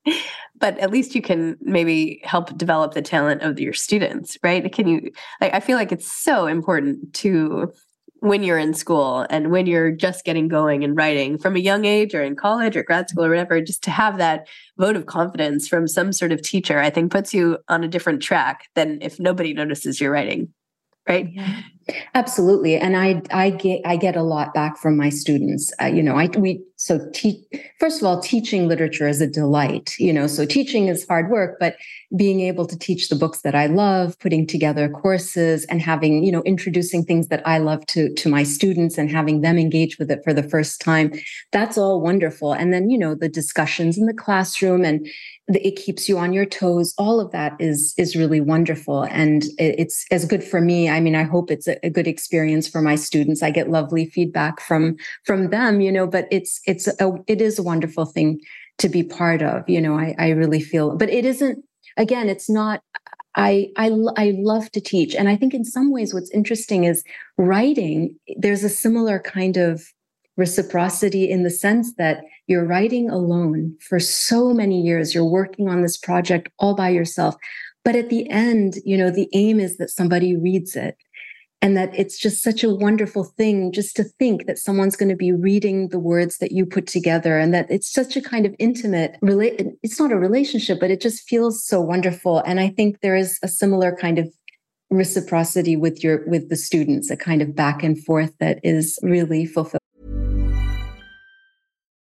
but 0.61 0.77
at 0.77 0.91
least 0.91 1.15
you 1.15 1.21
can 1.21 1.57
maybe 1.61 2.21
help 2.23 2.55
develop 2.57 2.93
the 2.93 3.01
talent 3.01 3.41
of 3.41 3.59
your 3.59 3.73
students 3.73 4.37
right 4.43 4.71
can 4.71 4.87
you 4.87 5.11
like 5.41 5.53
i 5.53 5.59
feel 5.59 5.77
like 5.77 5.91
it's 5.91 6.09
so 6.09 6.45
important 6.45 7.13
to 7.13 7.71
when 8.19 8.43
you're 8.43 8.59
in 8.59 8.73
school 8.73 9.25
and 9.31 9.51
when 9.51 9.65
you're 9.65 9.91
just 9.91 10.23
getting 10.23 10.47
going 10.47 10.83
and 10.83 10.95
writing 10.95 11.39
from 11.39 11.55
a 11.55 11.59
young 11.59 11.85
age 11.85 12.13
or 12.13 12.21
in 12.21 12.35
college 12.35 12.77
or 12.77 12.83
grad 12.83 13.09
school 13.09 13.25
or 13.25 13.29
whatever 13.29 13.59
just 13.59 13.83
to 13.83 13.89
have 13.89 14.17
that 14.17 14.47
vote 14.77 14.95
of 14.95 15.07
confidence 15.07 15.67
from 15.67 15.87
some 15.87 16.13
sort 16.13 16.31
of 16.31 16.41
teacher 16.41 16.79
i 16.79 16.89
think 16.89 17.11
puts 17.11 17.33
you 17.33 17.57
on 17.67 17.83
a 17.83 17.87
different 17.87 18.21
track 18.21 18.67
than 18.75 18.99
if 19.01 19.19
nobody 19.19 19.53
notices 19.53 19.99
your 19.99 20.11
writing 20.11 20.47
right 21.07 21.27
yeah. 21.31 21.61
Absolutely, 22.13 22.75
and 22.77 22.95
I 22.95 23.21
I 23.31 23.49
get 23.49 23.81
I 23.85 23.95
get 23.95 24.15
a 24.15 24.23
lot 24.23 24.53
back 24.53 24.77
from 24.77 24.95
my 24.95 25.09
students. 25.09 25.71
Uh, 25.81 25.85
you 25.85 26.03
know, 26.03 26.15
I 26.15 26.27
we 26.37 26.63
so 26.81 26.97
te- 27.13 27.45
first 27.79 28.01
of 28.01 28.07
all, 28.07 28.19
teaching 28.19 28.67
literature 28.67 29.07
is 29.07 29.21
a 29.21 29.27
delight. 29.27 29.93
You 29.99 30.11
know, 30.11 30.25
so 30.25 30.45
teaching 30.45 30.87
is 30.87 31.05
hard 31.07 31.29
work, 31.29 31.57
but 31.59 31.75
being 32.17 32.39
able 32.41 32.65
to 32.65 32.75
teach 32.75 33.09
the 33.09 33.15
books 33.15 33.41
that 33.41 33.53
I 33.53 33.67
love, 33.67 34.17
putting 34.17 34.47
together 34.47 34.89
courses, 34.89 35.63
and 35.65 35.79
having 35.79 36.23
you 36.23 36.31
know 36.31 36.41
introducing 36.41 37.05
things 37.05 37.27
that 37.27 37.47
I 37.47 37.59
love 37.59 37.85
to 37.93 38.11
to 38.11 38.29
my 38.29 38.41
students 38.41 38.97
and 38.97 39.11
having 39.11 39.41
them 39.41 39.59
engage 39.59 39.99
with 39.99 40.09
it 40.09 40.23
for 40.23 40.33
the 40.33 40.41
first 40.41 40.81
time, 40.81 41.13
that's 41.51 41.77
all 41.77 42.01
wonderful. 42.01 42.51
And 42.51 42.73
then 42.73 42.89
you 42.89 42.97
know 42.97 43.13
the 43.13 43.29
discussions 43.29 43.95
in 43.95 44.07
the 44.07 44.13
classroom 44.13 44.83
and 44.83 45.07
it 45.55 45.75
keeps 45.75 46.07
you 46.07 46.17
on 46.17 46.33
your 46.33 46.45
toes 46.45 46.93
all 46.97 47.19
of 47.19 47.31
that 47.31 47.55
is 47.59 47.93
is 47.97 48.15
really 48.15 48.41
wonderful. 48.41 49.03
And 49.03 49.45
it's 49.57 50.05
as 50.11 50.25
good 50.25 50.43
for 50.43 50.61
me. 50.61 50.89
I 50.89 50.99
mean 50.99 51.15
i 51.15 51.23
hope 51.23 51.51
it's 51.51 51.67
a, 51.67 51.89
good 51.89 52.07
experience 52.07 52.67
for 52.67 52.81
my 52.81 52.95
students. 52.95 53.43
I 53.43 53.51
get 53.51 53.69
lovely 53.69 54.05
feedback 54.05 54.61
from 54.61 54.95
from 55.25 55.49
them 55.49 55.81
you 55.81 55.91
know 55.91 56.07
but 56.07 56.27
it's 56.31 56.61
it's 56.65 56.87
a 56.87 57.13
it 57.27 57.41
is 57.41 57.59
a 57.59 57.63
wonderful 57.63 58.05
thing 58.05 58.39
to 58.77 58.89
be 58.89 59.03
part 59.03 59.41
of 59.41 59.67
you 59.69 59.81
know 59.81 59.97
i 59.97 60.15
i 60.17 60.29
really 60.29 60.61
feel 60.61 60.95
but 60.95 61.09
it 61.09 61.25
isn't 61.25 61.63
again 61.97 62.29
it's 62.29 62.49
not 62.49 62.81
I, 63.35 63.69
I 63.77 63.87
I 64.17 64.33
love 64.35 64.69
to 64.71 64.81
teach, 64.81 65.15
and 65.15 65.29
I 65.29 65.37
think 65.37 65.53
in 65.53 65.63
some 65.63 65.89
ways 65.89 66.13
what's 66.13 66.29
interesting 66.31 66.83
is 66.83 67.01
writing. 67.37 68.19
There's 68.35 68.65
a 68.65 68.69
similar 68.69 69.19
kind 69.19 69.55
of 69.55 69.85
reciprocity 70.41 71.29
in 71.29 71.43
the 71.43 71.55
sense 71.65 71.93
that 72.01 72.23
you're 72.47 72.65
writing 72.65 73.09
alone 73.09 73.77
for 73.79 73.99
so 73.99 74.53
many 74.53 74.81
years. 74.81 75.13
You're 75.13 75.37
working 75.41 75.69
on 75.69 75.83
this 75.83 75.97
project 75.97 76.49
all 76.57 76.75
by 76.75 76.89
yourself. 76.89 77.35
But 77.85 77.95
at 77.95 78.09
the 78.09 78.27
end, 78.29 78.75
you 78.83 78.97
know, 78.97 79.11
the 79.11 79.29
aim 79.33 79.59
is 79.59 79.77
that 79.77 79.91
somebody 79.91 80.35
reads 80.35 80.75
it 80.75 80.95
and 81.61 81.77
that 81.77 81.91
it's 81.95 82.17
just 82.17 82.41
such 82.41 82.63
a 82.63 82.73
wonderful 82.73 83.23
thing 83.23 83.71
just 83.71 83.95
to 83.97 84.03
think 84.03 84.47
that 84.47 84.57
someone's 84.57 84.95
going 84.95 85.09
to 85.09 85.15
be 85.27 85.31
reading 85.31 85.89
the 85.89 85.99
words 85.99 86.39
that 86.39 86.51
you 86.51 86.65
put 86.65 86.87
together 86.87 87.37
and 87.37 87.53
that 87.53 87.69
it's 87.69 87.91
such 87.91 88.17
a 88.17 88.21
kind 88.21 88.45
of 88.47 88.55
intimate 88.57 89.17
relate 89.21 89.61
it's 89.83 89.99
not 89.99 90.11
a 90.11 90.17
relationship 90.17 90.79
but 90.79 90.89
it 90.89 91.01
just 91.01 91.27
feels 91.29 91.63
so 91.63 91.79
wonderful 91.79 92.39
and 92.47 92.59
i 92.59 92.67
think 92.67 92.99
there 93.01 93.15
is 93.15 93.37
a 93.43 93.47
similar 93.47 93.95
kind 93.95 94.17
of 94.17 94.27
reciprocity 94.89 95.75
with 95.75 96.03
your 96.03 96.27
with 96.27 96.49
the 96.49 96.55
students 96.55 97.11
a 97.11 97.17
kind 97.17 97.41
of 97.41 97.55
back 97.55 97.83
and 97.83 98.03
forth 98.03 98.33
that 98.39 98.59
is 98.63 98.97
really 99.03 99.45
fulfilling 99.45 99.90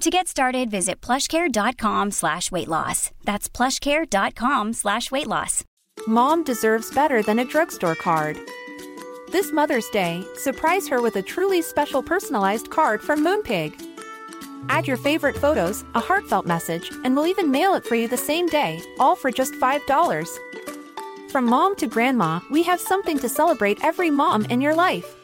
To 0.00 0.10
get 0.10 0.28
started, 0.28 0.70
visit 0.70 1.00
plushcare.com 1.00 2.12
slash 2.12 2.52
weight 2.52 2.68
loss. 2.68 3.10
That's 3.24 3.48
plushcare.com 3.48 4.72
slash 4.74 5.10
weight 5.10 5.26
loss. 5.26 5.64
Mom 6.06 6.44
deserves 6.44 6.94
better 6.94 7.20
than 7.20 7.40
a 7.40 7.44
drugstore 7.44 7.96
card. 7.96 8.38
This 9.32 9.52
Mother's 9.52 9.88
Day, 9.88 10.24
surprise 10.36 10.86
her 10.88 11.02
with 11.02 11.16
a 11.16 11.22
truly 11.22 11.62
special 11.62 12.00
personalized 12.00 12.70
card 12.70 13.02
from 13.02 13.24
Moonpig. 13.24 13.74
Add 14.68 14.86
your 14.86 14.96
favorite 14.98 15.36
photos, 15.36 15.84
a 15.96 16.00
heartfelt 16.00 16.46
message, 16.46 16.92
and 17.04 17.16
we'll 17.16 17.26
even 17.26 17.50
mail 17.50 17.74
it 17.74 17.84
for 17.84 17.96
you 17.96 18.06
the 18.06 18.16
same 18.16 18.46
day, 18.46 18.80
all 19.00 19.16
for 19.16 19.32
just 19.32 19.54
$5. 19.54 20.28
From 21.32 21.44
mom 21.44 21.74
to 21.74 21.88
grandma, 21.88 22.38
we 22.52 22.62
have 22.62 22.80
something 22.80 23.18
to 23.18 23.28
celebrate 23.28 23.84
every 23.84 24.10
mom 24.10 24.44
in 24.44 24.60
your 24.60 24.74
life. 24.76 25.16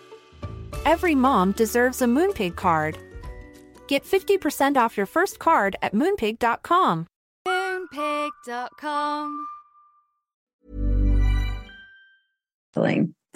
Every 0.85 1.15
mom 1.15 1.53
deserves 1.53 2.03
a 2.03 2.07
Moonpig 2.07 2.57
card. 2.57 2.99
Get 3.87 4.05
50% 4.05 4.77
off 4.77 4.97
your 4.97 5.07
first 5.07 5.39
card 5.39 5.77
at 5.83 5.95
moonpig.com. 5.95 7.07
Moonpig.com. 7.47 9.47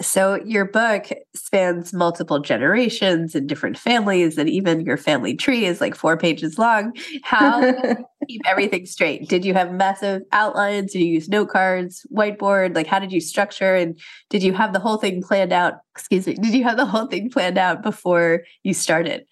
So, 0.01 0.35
your 0.45 0.63
book 0.63 1.07
spans 1.35 1.91
multiple 1.91 2.39
generations 2.39 3.35
and 3.35 3.49
different 3.49 3.77
families, 3.77 4.37
and 4.37 4.47
even 4.47 4.85
your 4.85 4.95
family 4.95 5.35
tree 5.35 5.65
is 5.65 5.81
like 5.81 5.93
four 5.93 6.15
pages 6.15 6.57
long. 6.57 6.93
How 7.23 7.61
keep 8.27 8.41
everything 8.47 8.85
straight? 8.85 9.27
Did 9.27 9.43
you 9.43 9.53
have 9.55 9.73
massive 9.73 10.21
outlines? 10.31 10.93
Did 10.93 10.99
you 10.99 11.13
use 11.13 11.27
note 11.27 11.49
cards, 11.49 12.05
whiteboard? 12.15 12.75
Like, 12.75 12.87
how 12.87 12.99
did 12.99 13.11
you 13.11 13.19
structure? 13.19 13.75
And 13.75 13.99
did 14.29 14.41
you 14.41 14.53
have 14.53 14.71
the 14.71 14.79
whole 14.79 14.97
thing 14.97 15.21
planned 15.21 15.51
out? 15.51 15.73
Excuse 15.93 16.27
me. 16.27 16.35
Did 16.35 16.53
you 16.53 16.63
have 16.63 16.77
the 16.77 16.85
whole 16.85 17.07
thing 17.07 17.29
planned 17.29 17.57
out 17.57 17.83
before 17.83 18.43
you 18.63 18.73
started? 18.73 19.25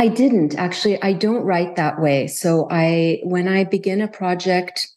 I 0.00 0.08
didn't 0.08 0.54
actually. 0.54 1.00
I 1.02 1.12
don't 1.12 1.42
write 1.42 1.76
that 1.76 2.00
way. 2.00 2.26
So 2.26 2.66
I, 2.70 3.20
when 3.22 3.46
I 3.46 3.64
begin 3.64 4.00
a 4.00 4.08
project, 4.08 4.88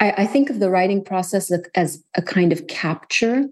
I, 0.00 0.14
I 0.16 0.26
think 0.26 0.48
of 0.48 0.58
the 0.58 0.70
writing 0.70 1.04
process 1.04 1.52
as 1.74 2.02
a 2.16 2.22
kind 2.22 2.50
of 2.50 2.66
capture. 2.66 3.44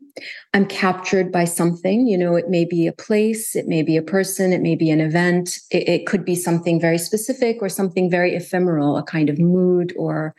I'm 0.54 0.64
captured 0.64 1.30
by 1.30 1.44
something. 1.44 2.06
You 2.06 2.16
know, 2.16 2.34
it 2.34 2.48
may 2.48 2.64
be 2.64 2.86
a 2.86 2.94
place, 2.94 3.54
it 3.54 3.68
may 3.68 3.82
be 3.82 3.98
a 3.98 4.02
person, 4.02 4.54
it 4.54 4.62
may 4.62 4.74
be 4.74 4.88
an 4.88 5.02
event. 5.02 5.58
It, 5.70 5.86
it 5.86 6.06
could 6.06 6.24
be 6.24 6.34
something 6.34 6.80
very 6.80 6.98
specific 6.98 7.58
or 7.60 7.68
something 7.68 8.10
very 8.10 8.34
ephemeral, 8.34 8.96
a 8.96 9.02
kind 9.02 9.28
of 9.28 9.38
mood 9.38 9.92
or 9.98 10.34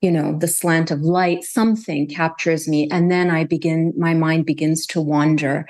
you 0.00 0.10
know 0.10 0.36
the 0.36 0.48
slant 0.48 0.90
of 0.90 1.00
light 1.00 1.42
something 1.42 2.06
captures 2.06 2.68
me 2.68 2.86
and 2.92 3.10
then 3.10 3.30
i 3.30 3.44
begin 3.44 3.94
my 3.96 4.12
mind 4.12 4.44
begins 4.44 4.84
to 4.84 5.00
wander 5.00 5.66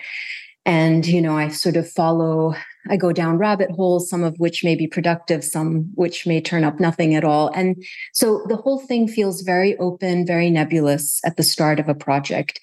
and 0.64 1.06
you 1.06 1.22
know 1.22 1.38
i 1.38 1.46
sort 1.46 1.76
of 1.76 1.88
follow 1.88 2.52
I 2.88 2.96
go 2.96 3.12
down 3.12 3.38
rabbit 3.38 3.70
holes, 3.70 4.08
some 4.08 4.24
of 4.24 4.38
which 4.38 4.64
may 4.64 4.74
be 4.74 4.86
productive, 4.86 5.44
some 5.44 5.90
which 5.94 6.26
may 6.26 6.40
turn 6.40 6.64
up 6.64 6.80
nothing 6.80 7.14
at 7.14 7.24
all. 7.24 7.50
And 7.54 7.82
so 8.12 8.44
the 8.48 8.56
whole 8.56 8.78
thing 8.78 9.08
feels 9.08 9.42
very 9.42 9.76
open, 9.78 10.26
very 10.26 10.50
nebulous 10.50 11.20
at 11.24 11.36
the 11.36 11.42
start 11.42 11.80
of 11.80 11.88
a 11.88 11.94
project. 11.94 12.60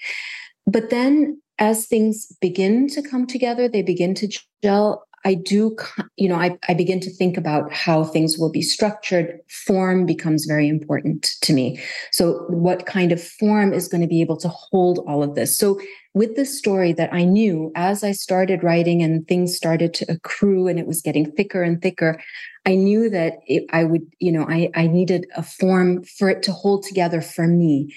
But 0.66 0.90
then 0.90 1.42
as 1.60 1.86
things 1.86 2.28
begin 2.42 2.88
to 2.90 3.02
come 3.02 3.28
together, 3.28 3.68
they 3.68 3.82
begin 3.82 4.16
to 4.16 4.28
gel. 4.64 5.06
I 5.26 5.36
do, 5.36 5.76
you 6.18 6.28
know, 6.28 6.36
I, 6.36 6.58
I 6.68 6.74
begin 6.74 7.00
to 7.02 7.10
think 7.10 7.38
about 7.38 7.72
how 7.72 8.04
things 8.04 8.38
will 8.38 8.52
be 8.52 8.62
structured. 8.62 9.40
Form 9.50 10.06
becomes 10.06 10.46
very 10.46 10.68
important 10.68 11.36
to 11.42 11.54
me. 11.54 11.80
So, 12.12 12.46
what 12.50 12.86
kind 12.86 13.12
of 13.12 13.24
form 13.24 13.74
is 13.74 13.88
going 13.88 14.02
to 14.02 14.08
be 14.08 14.22
able 14.22 14.38
to 14.38 14.50
hold 14.50 15.00
all 15.08 15.24
of 15.24 15.36
this? 15.36 15.58
So, 15.58 15.80
with 16.14 16.36
the 16.36 16.46
story 16.46 16.94
that 16.94 17.14
I 17.14 17.24
knew 17.24 17.72
as 17.76 18.04
I 18.04 18.12
started 18.12 18.64
writing 18.64 19.02
and 19.02 19.28
things 19.28 19.56
started 19.56 19.94
to 19.96 20.12
accrue 20.12 20.68
and 20.68 20.78
it 20.78 20.88
was 20.88 21.02
getting 21.02 21.32
thicker 21.32 21.64
and 21.64 21.82
thicker, 21.82 22.22
I 22.66 22.76
knew 22.76 23.10
that 23.10 23.40
it, 23.48 23.66
I 23.72 23.84
would, 23.86 24.06
you 24.20 24.32
know, 24.32 24.46
I, 24.48 24.70
I 24.76 24.88
needed 24.88 25.26
a 25.36 25.44
form 25.44 26.04
for 26.04 26.30
it 26.30 26.44
to 26.44 26.52
hold 26.52 26.84
together 26.84 27.22
for 27.22 27.48
me. 27.48 27.96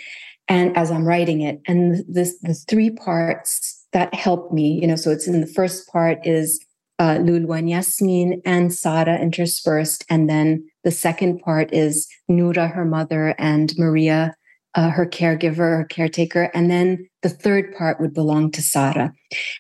And 0.48 0.76
as 0.76 0.92
I'm 0.92 1.04
writing 1.04 1.40
it, 1.40 1.60
and 1.66 2.04
this, 2.08 2.38
the 2.40 2.54
three 2.54 2.90
parts 2.90 3.84
that 3.92 4.14
helped 4.14 4.52
me, 4.52 4.78
you 4.80 4.86
know, 4.86 4.96
so 4.96 5.10
it's 5.10 5.26
in 5.26 5.40
the 5.40 5.46
first 5.46 5.88
part 5.88 6.24
is 6.24 6.64
uh, 6.98 7.16
Lulwa 7.18 7.58
and 7.58 7.70
Yasmin 7.70 8.40
and 8.44 8.72
Sara 8.72 9.18
interspersed. 9.18 10.04
And 10.08 10.28
then 10.28 10.68
the 10.84 10.90
second 10.90 11.40
part 11.40 11.72
is 11.72 12.08
Nura, 12.30 12.72
her 12.72 12.84
mother, 12.84 13.34
and 13.38 13.72
Maria, 13.76 14.34
uh, 14.74 14.90
her 14.90 15.06
caregiver, 15.06 15.78
her 15.78 15.86
caretaker. 15.88 16.50
And 16.54 16.70
then 16.70 17.08
the 17.22 17.28
third 17.28 17.74
part 17.74 18.00
would 18.00 18.14
belong 18.14 18.50
to 18.52 18.62
Sara. 18.62 19.12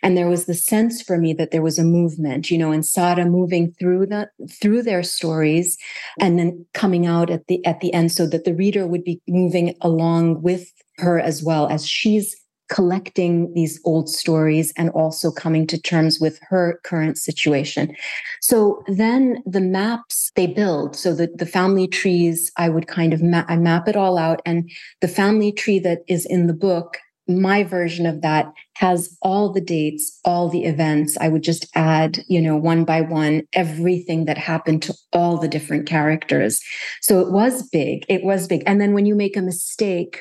And 0.02 0.16
there 0.16 0.28
was 0.28 0.44
the 0.44 0.54
sense 0.54 1.02
for 1.02 1.18
me 1.18 1.32
that 1.34 1.50
there 1.50 1.62
was 1.62 1.78
a 1.78 1.84
movement, 1.84 2.50
you 2.50 2.58
know, 2.58 2.70
and 2.70 2.84
Sara 2.84 3.24
moving 3.24 3.72
through 3.72 4.06
the 4.06 4.28
through 4.60 4.82
their 4.82 5.02
stories 5.02 5.76
and 6.20 6.38
then 6.38 6.64
coming 6.74 7.06
out 7.06 7.30
at 7.30 7.46
the 7.48 7.64
at 7.66 7.80
the 7.80 7.92
end 7.92 8.12
so 8.12 8.26
that 8.28 8.44
the 8.44 8.54
reader 8.54 8.86
would 8.86 9.04
be 9.04 9.20
moving 9.26 9.74
along 9.80 10.42
with 10.42 10.70
her 10.98 11.18
as 11.18 11.42
well 11.42 11.66
as 11.68 11.86
she's 11.86 12.36
collecting 12.68 13.52
these 13.54 13.80
old 13.84 14.08
stories 14.08 14.72
and 14.76 14.90
also 14.90 15.30
coming 15.30 15.66
to 15.66 15.80
terms 15.80 16.18
with 16.20 16.38
her 16.48 16.80
current 16.84 17.18
situation. 17.18 17.94
So 18.40 18.82
then 18.86 19.42
the 19.46 19.60
maps 19.60 20.32
they 20.36 20.46
build, 20.46 20.96
so 20.96 21.14
the, 21.14 21.28
the 21.34 21.46
family 21.46 21.86
trees, 21.86 22.50
I 22.56 22.68
would 22.68 22.88
kind 22.88 23.12
of 23.12 23.22
ma- 23.22 23.44
I 23.48 23.56
map 23.56 23.88
it 23.88 23.96
all 23.96 24.18
out. 24.18 24.40
And 24.44 24.70
the 25.00 25.08
family 25.08 25.52
tree 25.52 25.78
that 25.80 26.00
is 26.08 26.26
in 26.26 26.46
the 26.46 26.54
book, 26.54 26.98
my 27.28 27.64
version 27.64 28.06
of 28.06 28.22
that 28.22 28.52
has 28.74 29.16
all 29.20 29.52
the 29.52 29.60
dates, 29.60 30.20
all 30.24 30.48
the 30.48 30.64
events. 30.64 31.16
I 31.20 31.28
would 31.28 31.42
just 31.42 31.66
add, 31.74 32.24
you 32.28 32.40
know, 32.40 32.56
one 32.56 32.84
by 32.84 33.00
one, 33.00 33.42
everything 33.52 34.26
that 34.26 34.38
happened 34.38 34.82
to 34.84 34.94
all 35.12 35.36
the 35.36 35.48
different 35.48 35.86
characters. 35.86 36.60
So 37.02 37.20
it 37.20 37.32
was 37.32 37.68
big. 37.70 38.04
It 38.08 38.22
was 38.22 38.46
big. 38.46 38.62
And 38.66 38.80
then 38.80 38.92
when 38.92 39.06
you 39.06 39.14
make 39.14 39.36
a 39.36 39.42
mistake, 39.42 40.20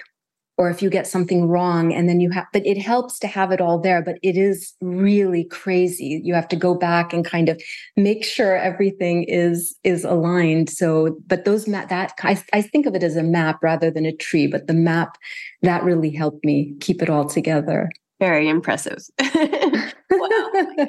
or 0.58 0.70
if 0.70 0.82
you 0.82 0.90
get 0.90 1.08
something 1.08 1.48
wrong 1.48 1.94
and 1.94 2.08
then 2.08 2.20
you 2.20 2.30
have 2.32 2.46
but 2.54 2.66
it 2.66 2.78
helps 2.78 3.20
to 3.20 3.28
have 3.28 3.52
it 3.52 3.62
all 3.62 3.80
there 3.80 4.02
but 4.02 4.18
it 4.24 4.38
is 4.38 4.74
really 4.82 5.44
crazy. 5.46 6.22
You 6.24 6.34
have 6.34 6.48
to 6.50 6.56
go 6.56 6.76
back 6.76 7.14
and 7.14 7.26
kind 7.26 7.50
of 7.50 7.62
make 7.96 8.24
sure 8.24 8.56
everything 8.56 9.24
is 9.24 9.76
is 9.84 10.04
aligned. 10.04 10.70
So 10.70 11.18
but 11.28 11.46
those 11.46 11.68
map 11.68 11.90
that 11.90 12.14
I, 12.22 12.42
I 12.54 12.62
think 12.62 12.86
of 12.86 12.96
it 12.96 13.04
as 13.04 13.16
a 13.16 13.24
map 13.24 13.60
rather 13.62 13.92
than 13.92 14.06
a 14.06 14.16
tree 14.16 14.48
but 14.48 14.68
the 14.68 14.74
map 14.74 15.18
that 15.62 15.84
really 15.84 16.12
helped 16.12 16.44
me 16.46 16.76
keep 16.80 17.02
it 17.02 17.10
all 17.10 17.26
together. 17.26 17.90
Very 18.20 18.48
impressive. 18.48 19.00
Wow 20.08 20.30
oh 20.32 20.88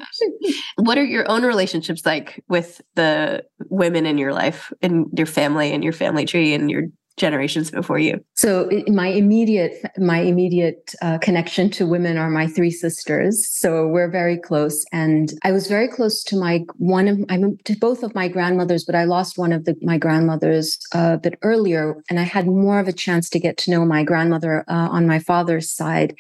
what 0.76 0.98
are 0.98 1.04
your 1.04 1.28
own 1.30 1.42
relationships 1.42 2.04
like 2.04 2.44
with 2.48 2.80
the 2.94 3.44
women 3.70 4.06
in 4.06 4.18
your 4.18 4.32
life 4.32 4.72
and 4.82 5.06
your 5.16 5.26
family 5.26 5.72
and 5.72 5.82
your 5.82 5.92
family 5.92 6.26
tree 6.26 6.54
and 6.54 6.70
your 6.70 6.84
generations 7.16 7.70
before 7.70 7.98
you. 7.98 8.22
So 8.34 8.70
my 8.88 9.08
immediate 9.08 9.74
my 9.96 10.20
immediate 10.20 10.94
uh, 11.00 11.18
connection 11.18 11.70
to 11.70 11.86
women 11.86 12.18
are 12.18 12.28
my 12.28 12.46
three 12.46 12.70
sisters. 12.70 13.48
So 13.48 13.86
we're 13.86 14.10
very 14.10 14.36
close. 14.36 14.84
And 14.92 15.32
i 15.42 15.52
was 15.52 15.66
very 15.66 15.88
close 15.88 16.22
to 16.24 16.36
my 16.36 16.64
one 16.76 17.08
of 17.08 17.18
i'm 17.30 17.56
to 17.64 17.76
both 17.76 18.02
of 18.02 18.14
my 18.14 18.28
grandmothers 18.28 18.84
but 18.84 18.94
i 18.94 19.04
lost 19.04 19.38
one 19.38 19.52
of 19.52 19.64
the, 19.64 19.74
my 19.82 19.98
grandmothers 19.98 20.78
uh, 20.94 21.12
a 21.14 21.18
bit 21.18 21.38
earlier. 21.42 22.02
And 22.10 22.20
i 22.20 22.22
had 22.22 22.46
more 22.46 22.78
of 22.78 22.88
a 22.88 22.92
chance 22.92 23.30
to 23.30 23.38
get 23.38 23.56
to 23.58 23.70
know 23.70 23.84
my 23.84 24.02
grandmother 24.02 24.64
uh, 24.68 24.88
on 24.90 25.06
my 25.06 25.18
father's 25.18 25.70
side. 25.70 26.14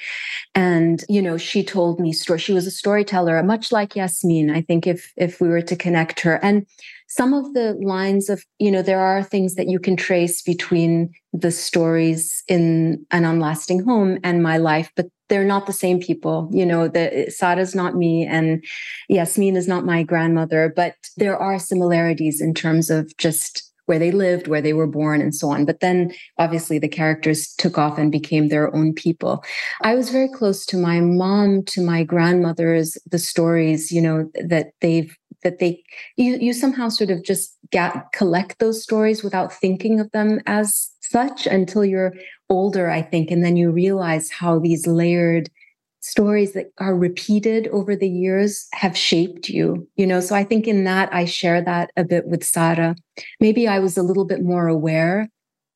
And 0.54 1.04
you 1.08 1.20
know 1.20 1.36
she 1.36 1.62
told 1.62 2.00
me 2.00 2.12
story 2.12 2.38
she 2.38 2.52
was 2.52 2.66
a 2.66 2.70
storyteller 2.70 3.42
much 3.42 3.70
like 3.70 3.94
yasmin 3.94 4.50
i 4.50 4.60
think 4.62 4.86
if 4.86 5.12
if 5.16 5.40
we 5.40 5.48
were 5.48 5.62
to 5.62 5.76
connect 5.76 6.20
her. 6.20 6.42
And 6.42 6.66
some 7.08 7.32
of 7.32 7.54
the 7.54 7.74
lines 7.80 8.28
of 8.28 8.44
you 8.58 8.70
know 8.70 8.82
there 8.82 9.00
are 9.00 9.22
things 9.22 9.54
that 9.54 9.68
you 9.68 9.78
can 9.78 9.96
trace 9.96 10.42
between 10.42 11.10
the 11.32 11.50
stories 11.50 12.42
in 12.48 13.04
an 13.10 13.24
unlasting 13.24 13.82
home 13.84 14.18
and 14.24 14.42
my 14.42 14.56
life 14.56 14.90
but 14.96 15.06
they're 15.28 15.44
not 15.44 15.66
the 15.66 15.72
same 15.72 16.00
people 16.00 16.48
you 16.52 16.64
know 16.64 16.88
the 16.88 17.26
sara's 17.28 17.74
not 17.74 17.96
me 17.96 18.24
and 18.26 18.64
yasmin 19.08 19.56
is 19.56 19.68
not 19.68 19.84
my 19.84 20.02
grandmother 20.02 20.72
but 20.74 20.94
there 21.16 21.36
are 21.38 21.58
similarities 21.58 22.40
in 22.40 22.54
terms 22.54 22.90
of 22.90 23.16
just 23.16 23.66
where 23.86 23.98
they 23.98 24.10
lived, 24.10 24.48
where 24.48 24.60
they 24.60 24.72
were 24.72 24.86
born, 24.86 25.20
and 25.22 25.34
so 25.34 25.48
on. 25.48 25.64
But 25.64 25.80
then 25.80 26.12
obviously 26.38 26.78
the 26.78 26.88
characters 26.88 27.54
took 27.56 27.78
off 27.78 27.98
and 27.98 28.12
became 28.12 28.48
their 28.48 28.74
own 28.74 28.92
people. 28.92 29.42
I 29.82 29.94
was 29.94 30.10
very 30.10 30.28
close 30.28 30.66
to 30.66 30.76
my 30.76 31.00
mom, 31.00 31.62
to 31.66 31.80
my 31.80 32.02
grandmothers, 32.02 32.98
the 33.10 33.18
stories, 33.18 33.90
you 33.90 34.02
know, 34.02 34.28
that 34.44 34.72
they've 34.80 35.16
that 35.42 35.58
they 35.58 35.82
you 36.16 36.36
you 36.36 36.52
somehow 36.52 36.88
sort 36.88 37.10
of 37.10 37.22
just 37.22 37.56
get 37.70 38.12
collect 38.12 38.58
those 38.58 38.82
stories 38.82 39.22
without 39.22 39.52
thinking 39.52 40.00
of 40.00 40.10
them 40.12 40.40
as 40.46 40.90
such 41.00 41.46
until 41.46 41.84
you're 41.84 42.14
older 42.48 42.90
i 42.90 43.02
think 43.02 43.30
and 43.30 43.44
then 43.44 43.56
you 43.56 43.70
realize 43.70 44.30
how 44.30 44.58
these 44.58 44.86
layered 44.86 45.48
stories 46.00 46.52
that 46.52 46.66
are 46.78 46.94
repeated 46.94 47.66
over 47.68 47.96
the 47.96 48.08
years 48.08 48.68
have 48.72 48.96
shaped 48.96 49.48
you 49.48 49.86
you 49.96 50.06
know? 50.06 50.20
So 50.20 50.34
i 50.34 50.44
think 50.44 50.66
in 50.66 50.84
that 50.84 51.12
i 51.12 51.24
share 51.24 51.62
that 51.62 51.90
a 51.96 52.04
bit 52.04 52.26
with 52.26 52.44
sara 52.44 52.94
maybe 53.40 53.68
i 53.68 53.78
was 53.78 53.96
a 53.96 54.02
little 54.02 54.24
bit 54.24 54.42
more 54.42 54.68
aware 54.68 55.28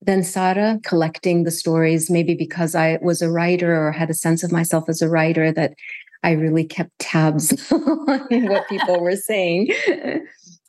than 0.02 0.22
sara 0.22 0.78
collecting 0.84 1.44
the 1.44 1.50
stories 1.50 2.10
maybe 2.10 2.34
because 2.34 2.74
i 2.74 2.98
was 3.02 3.20
a 3.20 3.30
writer 3.30 3.86
or 3.86 3.92
had 3.92 4.10
a 4.10 4.14
sense 4.14 4.42
of 4.42 4.52
myself 4.52 4.88
as 4.88 5.02
a 5.02 5.08
writer 5.08 5.52
that 5.52 5.74
I 6.22 6.32
really 6.32 6.64
kept 6.64 6.98
tabs 6.98 7.70
on 7.72 8.48
what 8.48 8.68
people 8.68 9.00
were 9.00 9.16
saying. 9.30 9.70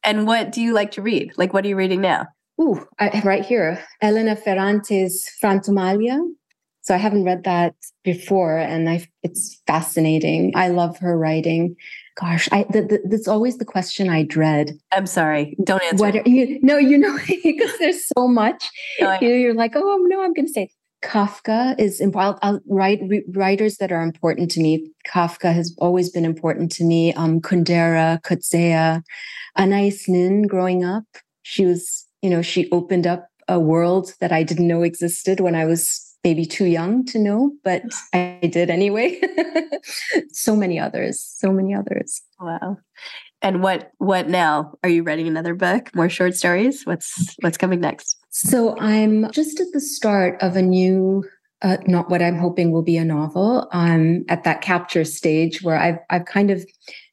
And 0.03 0.25
what 0.25 0.51
do 0.51 0.61
you 0.61 0.73
like 0.73 0.91
to 0.91 1.01
read? 1.01 1.33
Like, 1.37 1.53
what 1.53 1.65
are 1.65 1.67
you 1.67 1.75
reading 1.75 2.01
now? 2.01 2.27
Ooh, 2.59 2.85
I, 2.99 3.21
right 3.23 3.45
here, 3.45 3.83
Elena 4.01 4.35
Ferrante's 4.35 5.29
Frantumaglia. 5.41 6.19
So 6.83 6.95
I 6.95 6.97
haven't 6.97 7.25
read 7.25 7.43
that 7.43 7.75
before, 8.03 8.57
and 8.57 8.89
I 8.89 9.07
it's 9.21 9.61
fascinating. 9.67 10.51
I 10.55 10.69
love 10.69 10.97
her 10.97 11.15
writing. 11.15 11.75
Gosh, 12.19 12.49
I 12.51 12.65
the, 12.71 12.81
the, 12.81 13.01
that's 13.05 13.27
always 13.27 13.59
the 13.59 13.65
question 13.65 14.09
I 14.09 14.23
dread. 14.23 14.77
I'm 14.91 15.05
sorry, 15.05 15.55
don't 15.63 15.83
answer. 15.83 16.03
What 16.03 16.15
are, 16.15 16.27
you, 16.27 16.59
no, 16.63 16.77
you 16.77 16.97
know 16.97 17.17
because 17.43 17.77
there's 17.77 18.07
so 18.17 18.27
much. 18.27 18.67
No, 18.99 19.15
you 19.21 19.29
know, 19.29 19.35
you're 19.35 19.53
like, 19.53 19.73
oh 19.75 20.05
no, 20.07 20.23
I'm 20.23 20.33
going 20.33 20.47
to 20.47 20.51
say 20.51 20.69
Kafka 21.01 21.75
is. 21.79 22.01
I'll 22.15 22.61
write 22.67 23.01
writers 23.33 23.77
that 23.77 23.91
are 23.91 24.01
important 24.01 24.51
to 24.51 24.61
me. 24.61 24.91
Kafka 25.07 25.53
has 25.53 25.75
always 25.79 26.09
been 26.09 26.25
important 26.25 26.71
to 26.73 26.83
me. 26.83 27.13
Um, 27.13 27.41
Kundera, 27.41 28.21
Coetzee, 28.21 29.01
Anais 29.57 30.03
Nin. 30.07 30.43
Growing 30.43 30.83
up, 30.83 31.05
she 31.43 31.65
was, 31.65 32.07
you 32.21 32.29
know, 32.29 32.41
she 32.41 32.69
opened 32.71 33.07
up 33.07 33.27
a 33.47 33.59
world 33.59 34.13
that 34.19 34.31
I 34.31 34.43
didn't 34.43 34.67
know 34.67 34.83
existed 34.83 35.39
when 35.39 35.55
I 35.55 35.65
was 35.65 36.07
maybe 36.23 36.45
too 36.45 36.65
young 36.65 37.05
to 37.07 37.19
know, 37.19 37.51
but 37.63 37.83
I 38.13 38.49
did 38.51 38.69
anyway. 38.69 39.19
so 40.31 40.55
many 40.55 40.79
others, 40.79 41.21
so 41.21 41.51
many 41.51 41.73
others. 41.73 42.21
Wow. 42.39 42.77
And 43.41 43.63
what 43.63 43.91
what 43.97 44.30
now? 44.30 44.73
Are 44.84 44.89
you 44.89 45.04
writing 45.04 45.27
another 45.27 45.56
book? 45.56 45.93
More 45.95 46.10
short 46.10 46.36
stories? 46.36 46.86
What's 46.86 47.36
what's 47.41 47.58
coming 47.58 47.80
next? 47.80 48.17
So 48.30 48.77
I'm 48.80 49.32
just 49.32 49.60
at 49.60 49.67
the 49.73 49.82
start 49.82 50.41
of 50.41 50.56
a 50.56 50.62
new 50.62 51.23
uh, 51.62 51.77
not 51.86 52.10
what 52.10 52.21
I'm 52.21 52.38
hoping 52.38 52.71
will 52.71 52.82
be 52.82 52.97
a 52.97 53.06
novel. 53.06 53.67
I'm 53.71 54.25
at 54.30 54.43
that 54.43 54.62
capture 54.62 55.04
stage 55.06 55.62
where 55.62 55.77
I've 55.77 55.99
I've 56.10 56.25
kind 56.25 56.51
of 56.51 56.65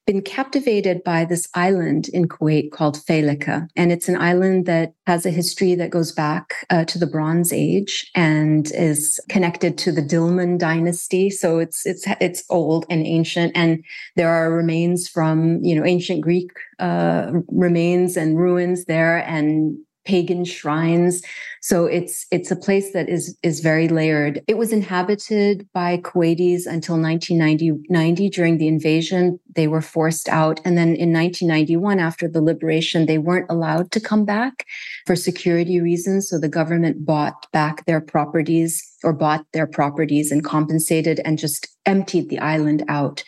been 0.09 0.23
captivated 0.23 1.05
by 1.05 1.23
this 1.23 1.47
island 1.53 2.09
in 2.09 2.27
Kuwait 2.27 2.73
called 2.73 2.97
Failaka. 2.97 3.69
And 3.77 3.93
it's 3.93 4.09
an 4.09 4.17
island 4.17 4.65
that 4.65 4.95
has 5.07 5.27
a 5.27 5.31
history 5.31 5.75
that 5.75 5.91
goes 5.91 6.13
back 6.13 6.67
uh, 6.71 6.87
to 6.87 6.99
the 6.99 7.07
Bronze 7.07 7.53
Age 7.53 8.11
and 8.15 8.73
is 8.73 9.21
connected 9.29 9.77
to 9.77 9.93
the 9.93 10.01
Dilmun 10.01 10.59
dynasty. 10.59 11.29
So 11.29 11.59
it's 11.59 11.85
it's 11.85 12.07
it's 12.23 12.43
old 12.49 12.87
and 12.89 13.07
ancient, 13.07 13.53
and 13.55 13.85
there 14.17 14.31
are 14.31 14.51
remains 14.51 15.09
from 15.09 15.63
you 15.63 15.75
know 15.75 15.85
ancient 15.85 16.23
Greek 16.23 16.53
uh, 16.79 17.31
remains 17.49 18.17
and 18.17 18.39
ruins 18.39 18.87
there, 18.87 19.19
and 19.19 19.77
pagan 20.09 20.43
shrines. 20.43 21.23
So 21.61 21.85
it's 21.85 22.27
it's 22.31 22.51
a 22.51 22.57
place 22.57 22.93
that 22.95 23.09
is 23.09 23.37
is 23.43 23.61
very 23.61 23.89
layered. 23.89 24.43
It 24.49 24.57
was 24.57 24.73
inhabited 24.73 25.69
by 25.75 25.99
Kuwaitis 25.99 26.67
until 26.67 26.99
1990 26.99 28.31
during 28.31 28.59
the 28.59 28.69
invasion. 28.69 29.39
They 29.55 29.69
were 29.69 29.83
forced 29.83 30.29
out, 30.29 30.61
and 30.65 30.79
then 30.79 30.97
in 30.97 31.13
1991, 31.13 32.01
after 32.01 32.27
the 32.27 32.41
liberation, 32.41 33.05
they 33.05 33.19
weren't 33.19 33.51
allowed 33.51 33.91
to 33.93 34.01
come 34.01 34.25
back 34.25 34.65
for 35.07 35.15
security 35.15 35.81
reasons. 35.81 36.29
So 36.29 36.39
the 36.39 36.49
government 36.49 37.05
bought 37.05 37.47
back 37.53 37.85
their 37.85 38.01
properties 38.01 38.83
or 39.05 39.13
bought 39.13 39.45
their 39.53 39.67
properties 39.67 40.33
and 40.33 40.43
compensated 40.43 41.21
and 41.25 41.39
just 41.39 41.69
emptied 41.87 42.29
the 42.31 42.39
island 42.39 42.83
out. 42.89 43.23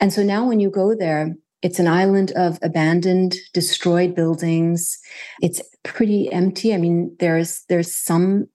And 0.00 0.12
so 0.12 0.22
now 0.22 0.46
when 0.46 0.60
you 0.60 0.70
go 0.70 0.94
there, 0.94 1.34
it's 1.62 1.78
an 1.78 1.86
island 1.86 2.32
of 2.32 2.58
abandoned, 2.62 3.36
destroyed 3.52 4.14
buildings. 4.14 4.98
It's 5.40 5.62
pretty 5.84 6.30
empty. 6.32 6.74
I 6.74 6.76
mean, 6.76 7.16
there's 7.20 7.64
there's 7.68 7.94
some 7.94 8.48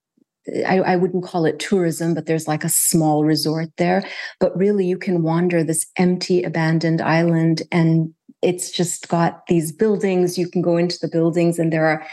I, 0.65 0.79
I, 0.79 0.95
wouldn't 0.95 1.25
call 1.25 1.43
it 1.43 1.59
tourism, 1.59 2.13
but 2.13 2.25
there's 2.25 2.47
like 2.47 2.63
a 2.63 2.69
small 2.69 3.25
resort 3.25 3.69
there. 3.77 4.03
But 4.39 4.55
really, 4.57 4.85
you 4.85 4.97
can 4.97 5.21
wander 5.21 5.61
this 5.61 5.85
empty, 5.97 6.43
abandoned 6.43 7.01
island, 7.01 7.63
and 7.69 8.13
it's 8.41 8.71
just 8.71 9.09
got 9.09 9.45
these 9.47 9.73
buildings. 9.73 10.37
You 10.37 10.49
can 10.49 10.61
go 10.61 10.77
into 10.77 10.97
the 11.01 11.09
buildings, 11.09 11.59
and 11.59 11.73
there 11.73 11.85
are, 11.85 12.05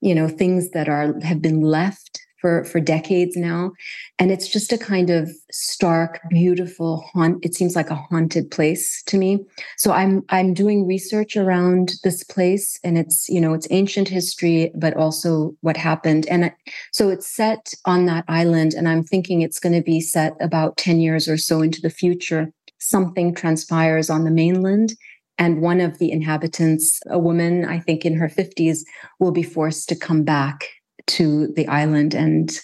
you 0.00 0.14
know, 0.14 0.28
things 0.28 0.70
that 0.70 0.88
are 0.88 1.18
have 1.22 1.42
been 1.42 1.62
left 1.62 2.20
for 2.40 2.64
for 2.64 2.80
decades 2.80 3.36
now. 3.36 3.72
And 4.18 4.30
it's 4.30 4.48
just 4.48 4.72
a 4.72 4.78
kind 4.78 5.10
of 5.10 5.30
stark 5.50 6.20
beautiful 6.28 7.04
haunt 7.12 7.44
it 7.44 7.54
seems 7.54 7.76
like 7.76 7.90
a 7.90 7.94
haunted 7.94 8.50
place 8.50 9.02
to 9.04 9.18
me. 9.18 9.44
So 9.76 9.92
i'm 9.92 10.22
i'm 10.28 10.54
doing 10.54 10.86
research 10.86 11.36
around 11.36 11.92
this 12.04 12.24
place 12.24 12.78
and 12.84 12.98
it's 12.98 13.28
you 13.28 13.40
know 13.40 13.52
it's 13.52 13.68
ancient 13.70 14.08
history 14.08 14.72
but 14.74 14.96
also 14.96 15.54
what 15.60 15.76
happened. 15.76 16.26
And 16.28 16.52
so 16.92 17.08
it's 17.08 17.26
set 17.26 17.74
on 17.84 18.06
that 18.06 18.24
island 18.28 18.74
and 18.74 18.88
i'm 18.88 19.04
thinking 19.04 19.42
it's 19.42 19.60
going 19.60 19.74
to 19.74 19.82
be 19.82 20.00
set 20.00 20.34
about 20.40 20.76
10 20.76 21.00
years 21.00 21.28
or 21.28 21.36
so 21.36 21.62
into 21.62 21.80
the 21.80 21.90
future. 21.90 22.52
Something 22.78 23.34
transpires 23.34 24.08
on 24.08 24.24
the 24.24 24.30
mainland 24.30 24.94
and 25.40 25.62
one 25.62 25.80
of 25.80 25.96
the 25.96 26.12
inhabitants, 26.12 27.00
a 27.08 27.18
woman, 27.18 27.64
I 27.64 27.80
think 27.80 28.04
in 28.04 28.14
her 28.16 28.28
50s, 28.28 28.80
will 29.18 29.32
be 29.32 29.42
forced 29.42 29.88
to 29.88 29.96
come 29.96 30.22
back 30.22 30.68
to 31.10 31.48
the 31.48 31.66
island 31.68 32.14
and 32.14 32.58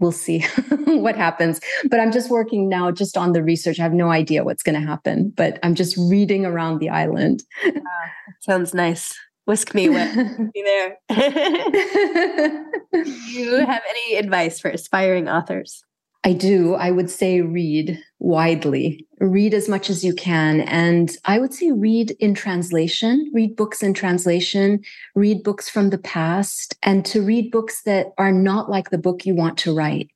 we'll 0.00 0.12
see 0.12 0.40
what 0.86 1.16
happens. 1.16 1.60
But 1.88 2.00
I'm 2.00 2.12
just 2.12 2.30
working 2.30 2.68
now 2.68 2.90
just 2.90 3.16
on 3.16 3.32
the 3.32 3.42
research. 3.42 3.78
I 3.80 3.84
have 3.84 3.92
no 3.92 4.10
idea 4.10 4.44
what's 4.44 4.62
going 4.62 4.80
to 4.80 4.86
happen, 4.86 5.32
but 5.36 5.58
I'm 5.62 5.74
just 5.74 5.96
reading 5.96 6.44
around 6.44 6.78
the 6.78 6.90
island. 6.90 7.42
sounds 8.40 8.74
nice. 8.74 9.14
Whisk 9.44 9.74
me 9.74 9.86
away. 9.86 10.12
Be 10.54 10.62
there. 10.62 10.98
Do 12.92 13.10
you 13.10 13.56
have 13.66 13.82
any 13.88 14.16
advice 14.16 14.60
for 14.60 14.70
aspiring 14.70 15.28
authors? 15.28 15.82
I 16.24 16.32
do. 16.34 16.74
I 16.74 16.92
would 16.92 17.10
say 17.10 17.40
read 17.40 17.98
widely, 18.20 19.06
read 19.18 19.54
as 19.54 19.68
much 19.68 19.90
as 19.90 20.04
you 20.04 20.14
can. 20.14 20.60
And 20.60 21.16
I 21.24 21.40
would 21.40 21.52
say 21.52 21.72
read 21.72 22.12
in 22.20 22.34
translation, 22.34 23.28
read 23.34 23.56
books 23.56 23.82
in 23.82 23.92
translation, 23.92 24.82
read 25.16 25.42
books 25.42 25.68
from 25.68 25.90
the 25.90 25.98
past, 25.98 26.76
and 26.82 27.04
to 27.06 27.22
read 27.22 27.50
books 27.50 27.82
that 27.82 28.12
are 28.18 28.30
not 28.30 28.70
like 28.70 28.90
the 28.90 28.98
book 28.98 29.26
you 29.26 29.34
want 29.34 29.58
to 29.58 29.74
write. 29.74 30.10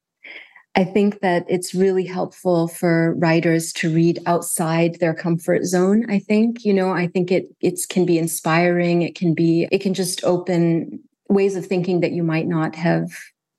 I 0.77 0.85
think 0.85 1.21
that 1.21 1.45
it's 1.49 1.75
really 1.75 2.05
helpful 2.05 2.69
for 2.69 3.14
writers 3.14 3.73
to 3.75 3.92
read 3.92 4.21
outside 4.27 5.01
their 5.01 5.14
comfort 5.14 5.64
zone. 5.64 6.05
I 6.09 6.19
think, 6.21 6.64
you 6.64 6.75
know, 6.75 6.90
I 6.90 7.09
think 7.09 7.33
it 7.33 7.47
it 7.61 7.81
can 7.88 8.05
be 8.05 8.19
inspiring. 8.19 9.03
It 9.03 9.16
can 9.16 9.35
be, 9.35 9.66
it 9.73 9.81
can 9.81 9.95
just 9.95 10.23
open 10.23 11.01
ways 11.31 11.57
of 11.57 11.66
thinking 11.66 12.01
that 12.01 12.12
you 12.12 12.23
might 12.23 12.47
not 12.47 12.77
have 12.77 13.11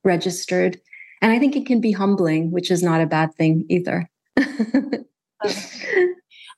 registered. 0.04 0.80
And 1.22 1.32
I 1.32 1.40
think 1.40 1.56
it 1.56 1.66
can 1.66 1.82
be 1.82 1.92
humbling, 1.92 2.52
which 2.52 2.72
is 2.72 2.84
not 2.84 3.02
a 3.02 3.08
bad 3.08 3.34
thing 3.36 3.66
either. 3.70 4.10
so 4.40 4.46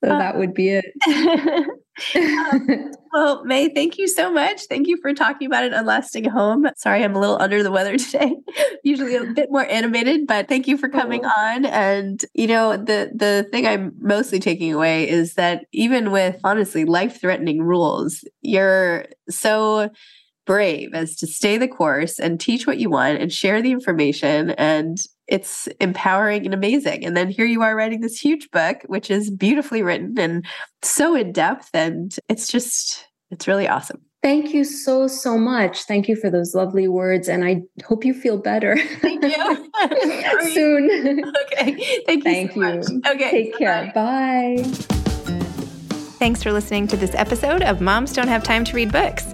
that 0.02 0.38
would 0.38 0.54
be 0.54 0.70
it. 0.70 0.86
um, 2.16 2.92
well, 3.12 3.44
Mai, 3.46 3.70
thank 3.74 3.98
you 3.98 4.08
so 4.08 4.32
much. 4.32 4.64
Thank 4.64 4.88
you 4.88 4.98
for 5.02 5.14
talking 5.14 5.48
about 5.48 5.64
an 5.64 5.74
unlasting 5.74 6.26
home. 6.26 6.68
Sorry, 6.76 7.04
I'm 7.04 7.16
a 7.16 7.20
little 7.20 7.42
under 7.42 7.64
the 7.64 7.72
weather 7.72 7.98
today. 7.98 8.36
Usually 8.84 9.16
a 9.16 9.26
bit 9.26 9.52
more 9.52 9.66
animated, 9.66 10.28
but 10.28 10.48
thank 10.48 10.68
you 10.68 10.78
for 10.78 10.90
coming 10.90 11.26
oh. 11.26 11.30
on. 11.30 11.66
And 11.66 12.24
you 12.34 12.48
know, 12.48 12.78
the 12.78 13.12
the 13.14 13.48
thing 13.52 13.66
I'm 13.66 13.94
mostly 14.00 14.40
taking 14.40 14.74
away 14.74 15.10
is 15.10 15.36
that 15.36 15.66
even 15.72 16.12
with 16.12 16.40
honestly 16.44 16.86
life-threatening 16.86 17.62
rules, 17.62 18.24
you're 18.42 19.06
so 19.30 19.90
brave 20.50 20.96
as 20.96 21.16
to 21.16 21.28
stay 21.28 21.60
the 21.60 21.68
course 21.68 22.18
and 22.18 22.40
teach 22.40 22.66
what 22.66 22.80
you 22.80 22.90
want 22.90 23.22
and 23.22 23.32
share 23.32 23.62
the 23.62 23.72
information 23.72 24.50
and 24.58 24.98
it's 25.28 25.68
empowering 25.80 26.44
and 26.44 26.56
amazing 26.56 27.06
and 27.06 27.16
then 27.16 27.30
here 27.30 27.46
you 27.46 27.62
are 27.62 27.76
writing 27.76 28.02
this 28.02 28.20
huge 28.20 28.50
book 28.50 28.78
which 28.88 29.12
is 29.12 29.30
beautifully 29.30 29.84
written 29.84 30.16
and 30.18 30.44
so 30.82 31.14
in 31.14 31.32
depth 31.32 31.70
and 31.76 32.16
it's 32.30 32.52
just 32.52 33.06
it's 33.30 33.48
really 33.48 33.68
awesome 33.68 34.02
Thank 34.22 34.54
you 34.54 34.66
so, 34.66 35.08
so 35.08 35.38
much. 35.38 35.84
Thank 35.84 36.10
you 36.10 36.18
for 36.18 36.30
those 36.30 36.54
lovely 36.54 36.90
words. 36.90 37.30
And 37.30 37.46
I 37.46 37.62
hope 37.86 38.04
you 38.04 38.14
feel 38.14 38.38
better. 38.38 38.76
Thank 39.00 39.24
you. 39.24 39.72
Soon. 40.54 41.24
Okay. 41.54 42.02
Thank 42.06 42.26
you. 42.26 42.34
Thank 42.34 42.52
so 42.52 42.56
you. 42.56 42.62
Much. 42.62 42.86
Okay. 43.08 43.32
Take 43.32 43.58
care. 43.58 43.90
Bye. 43.96 44.58
Thanks 46.20 46.44
for 46.44 46.52
listening 46.52 46.86
to 46.88 46.98
this 46.98 47.16
episode 47.16 47.62
of 47.64 47.80
Moms 47.80 48.12
Don't 48.12 48.28
Have 48.28 48.44
Time 48.44 48.66
to 48.66 48.76
Read 48.76 48.92
Books. 48.92 49.34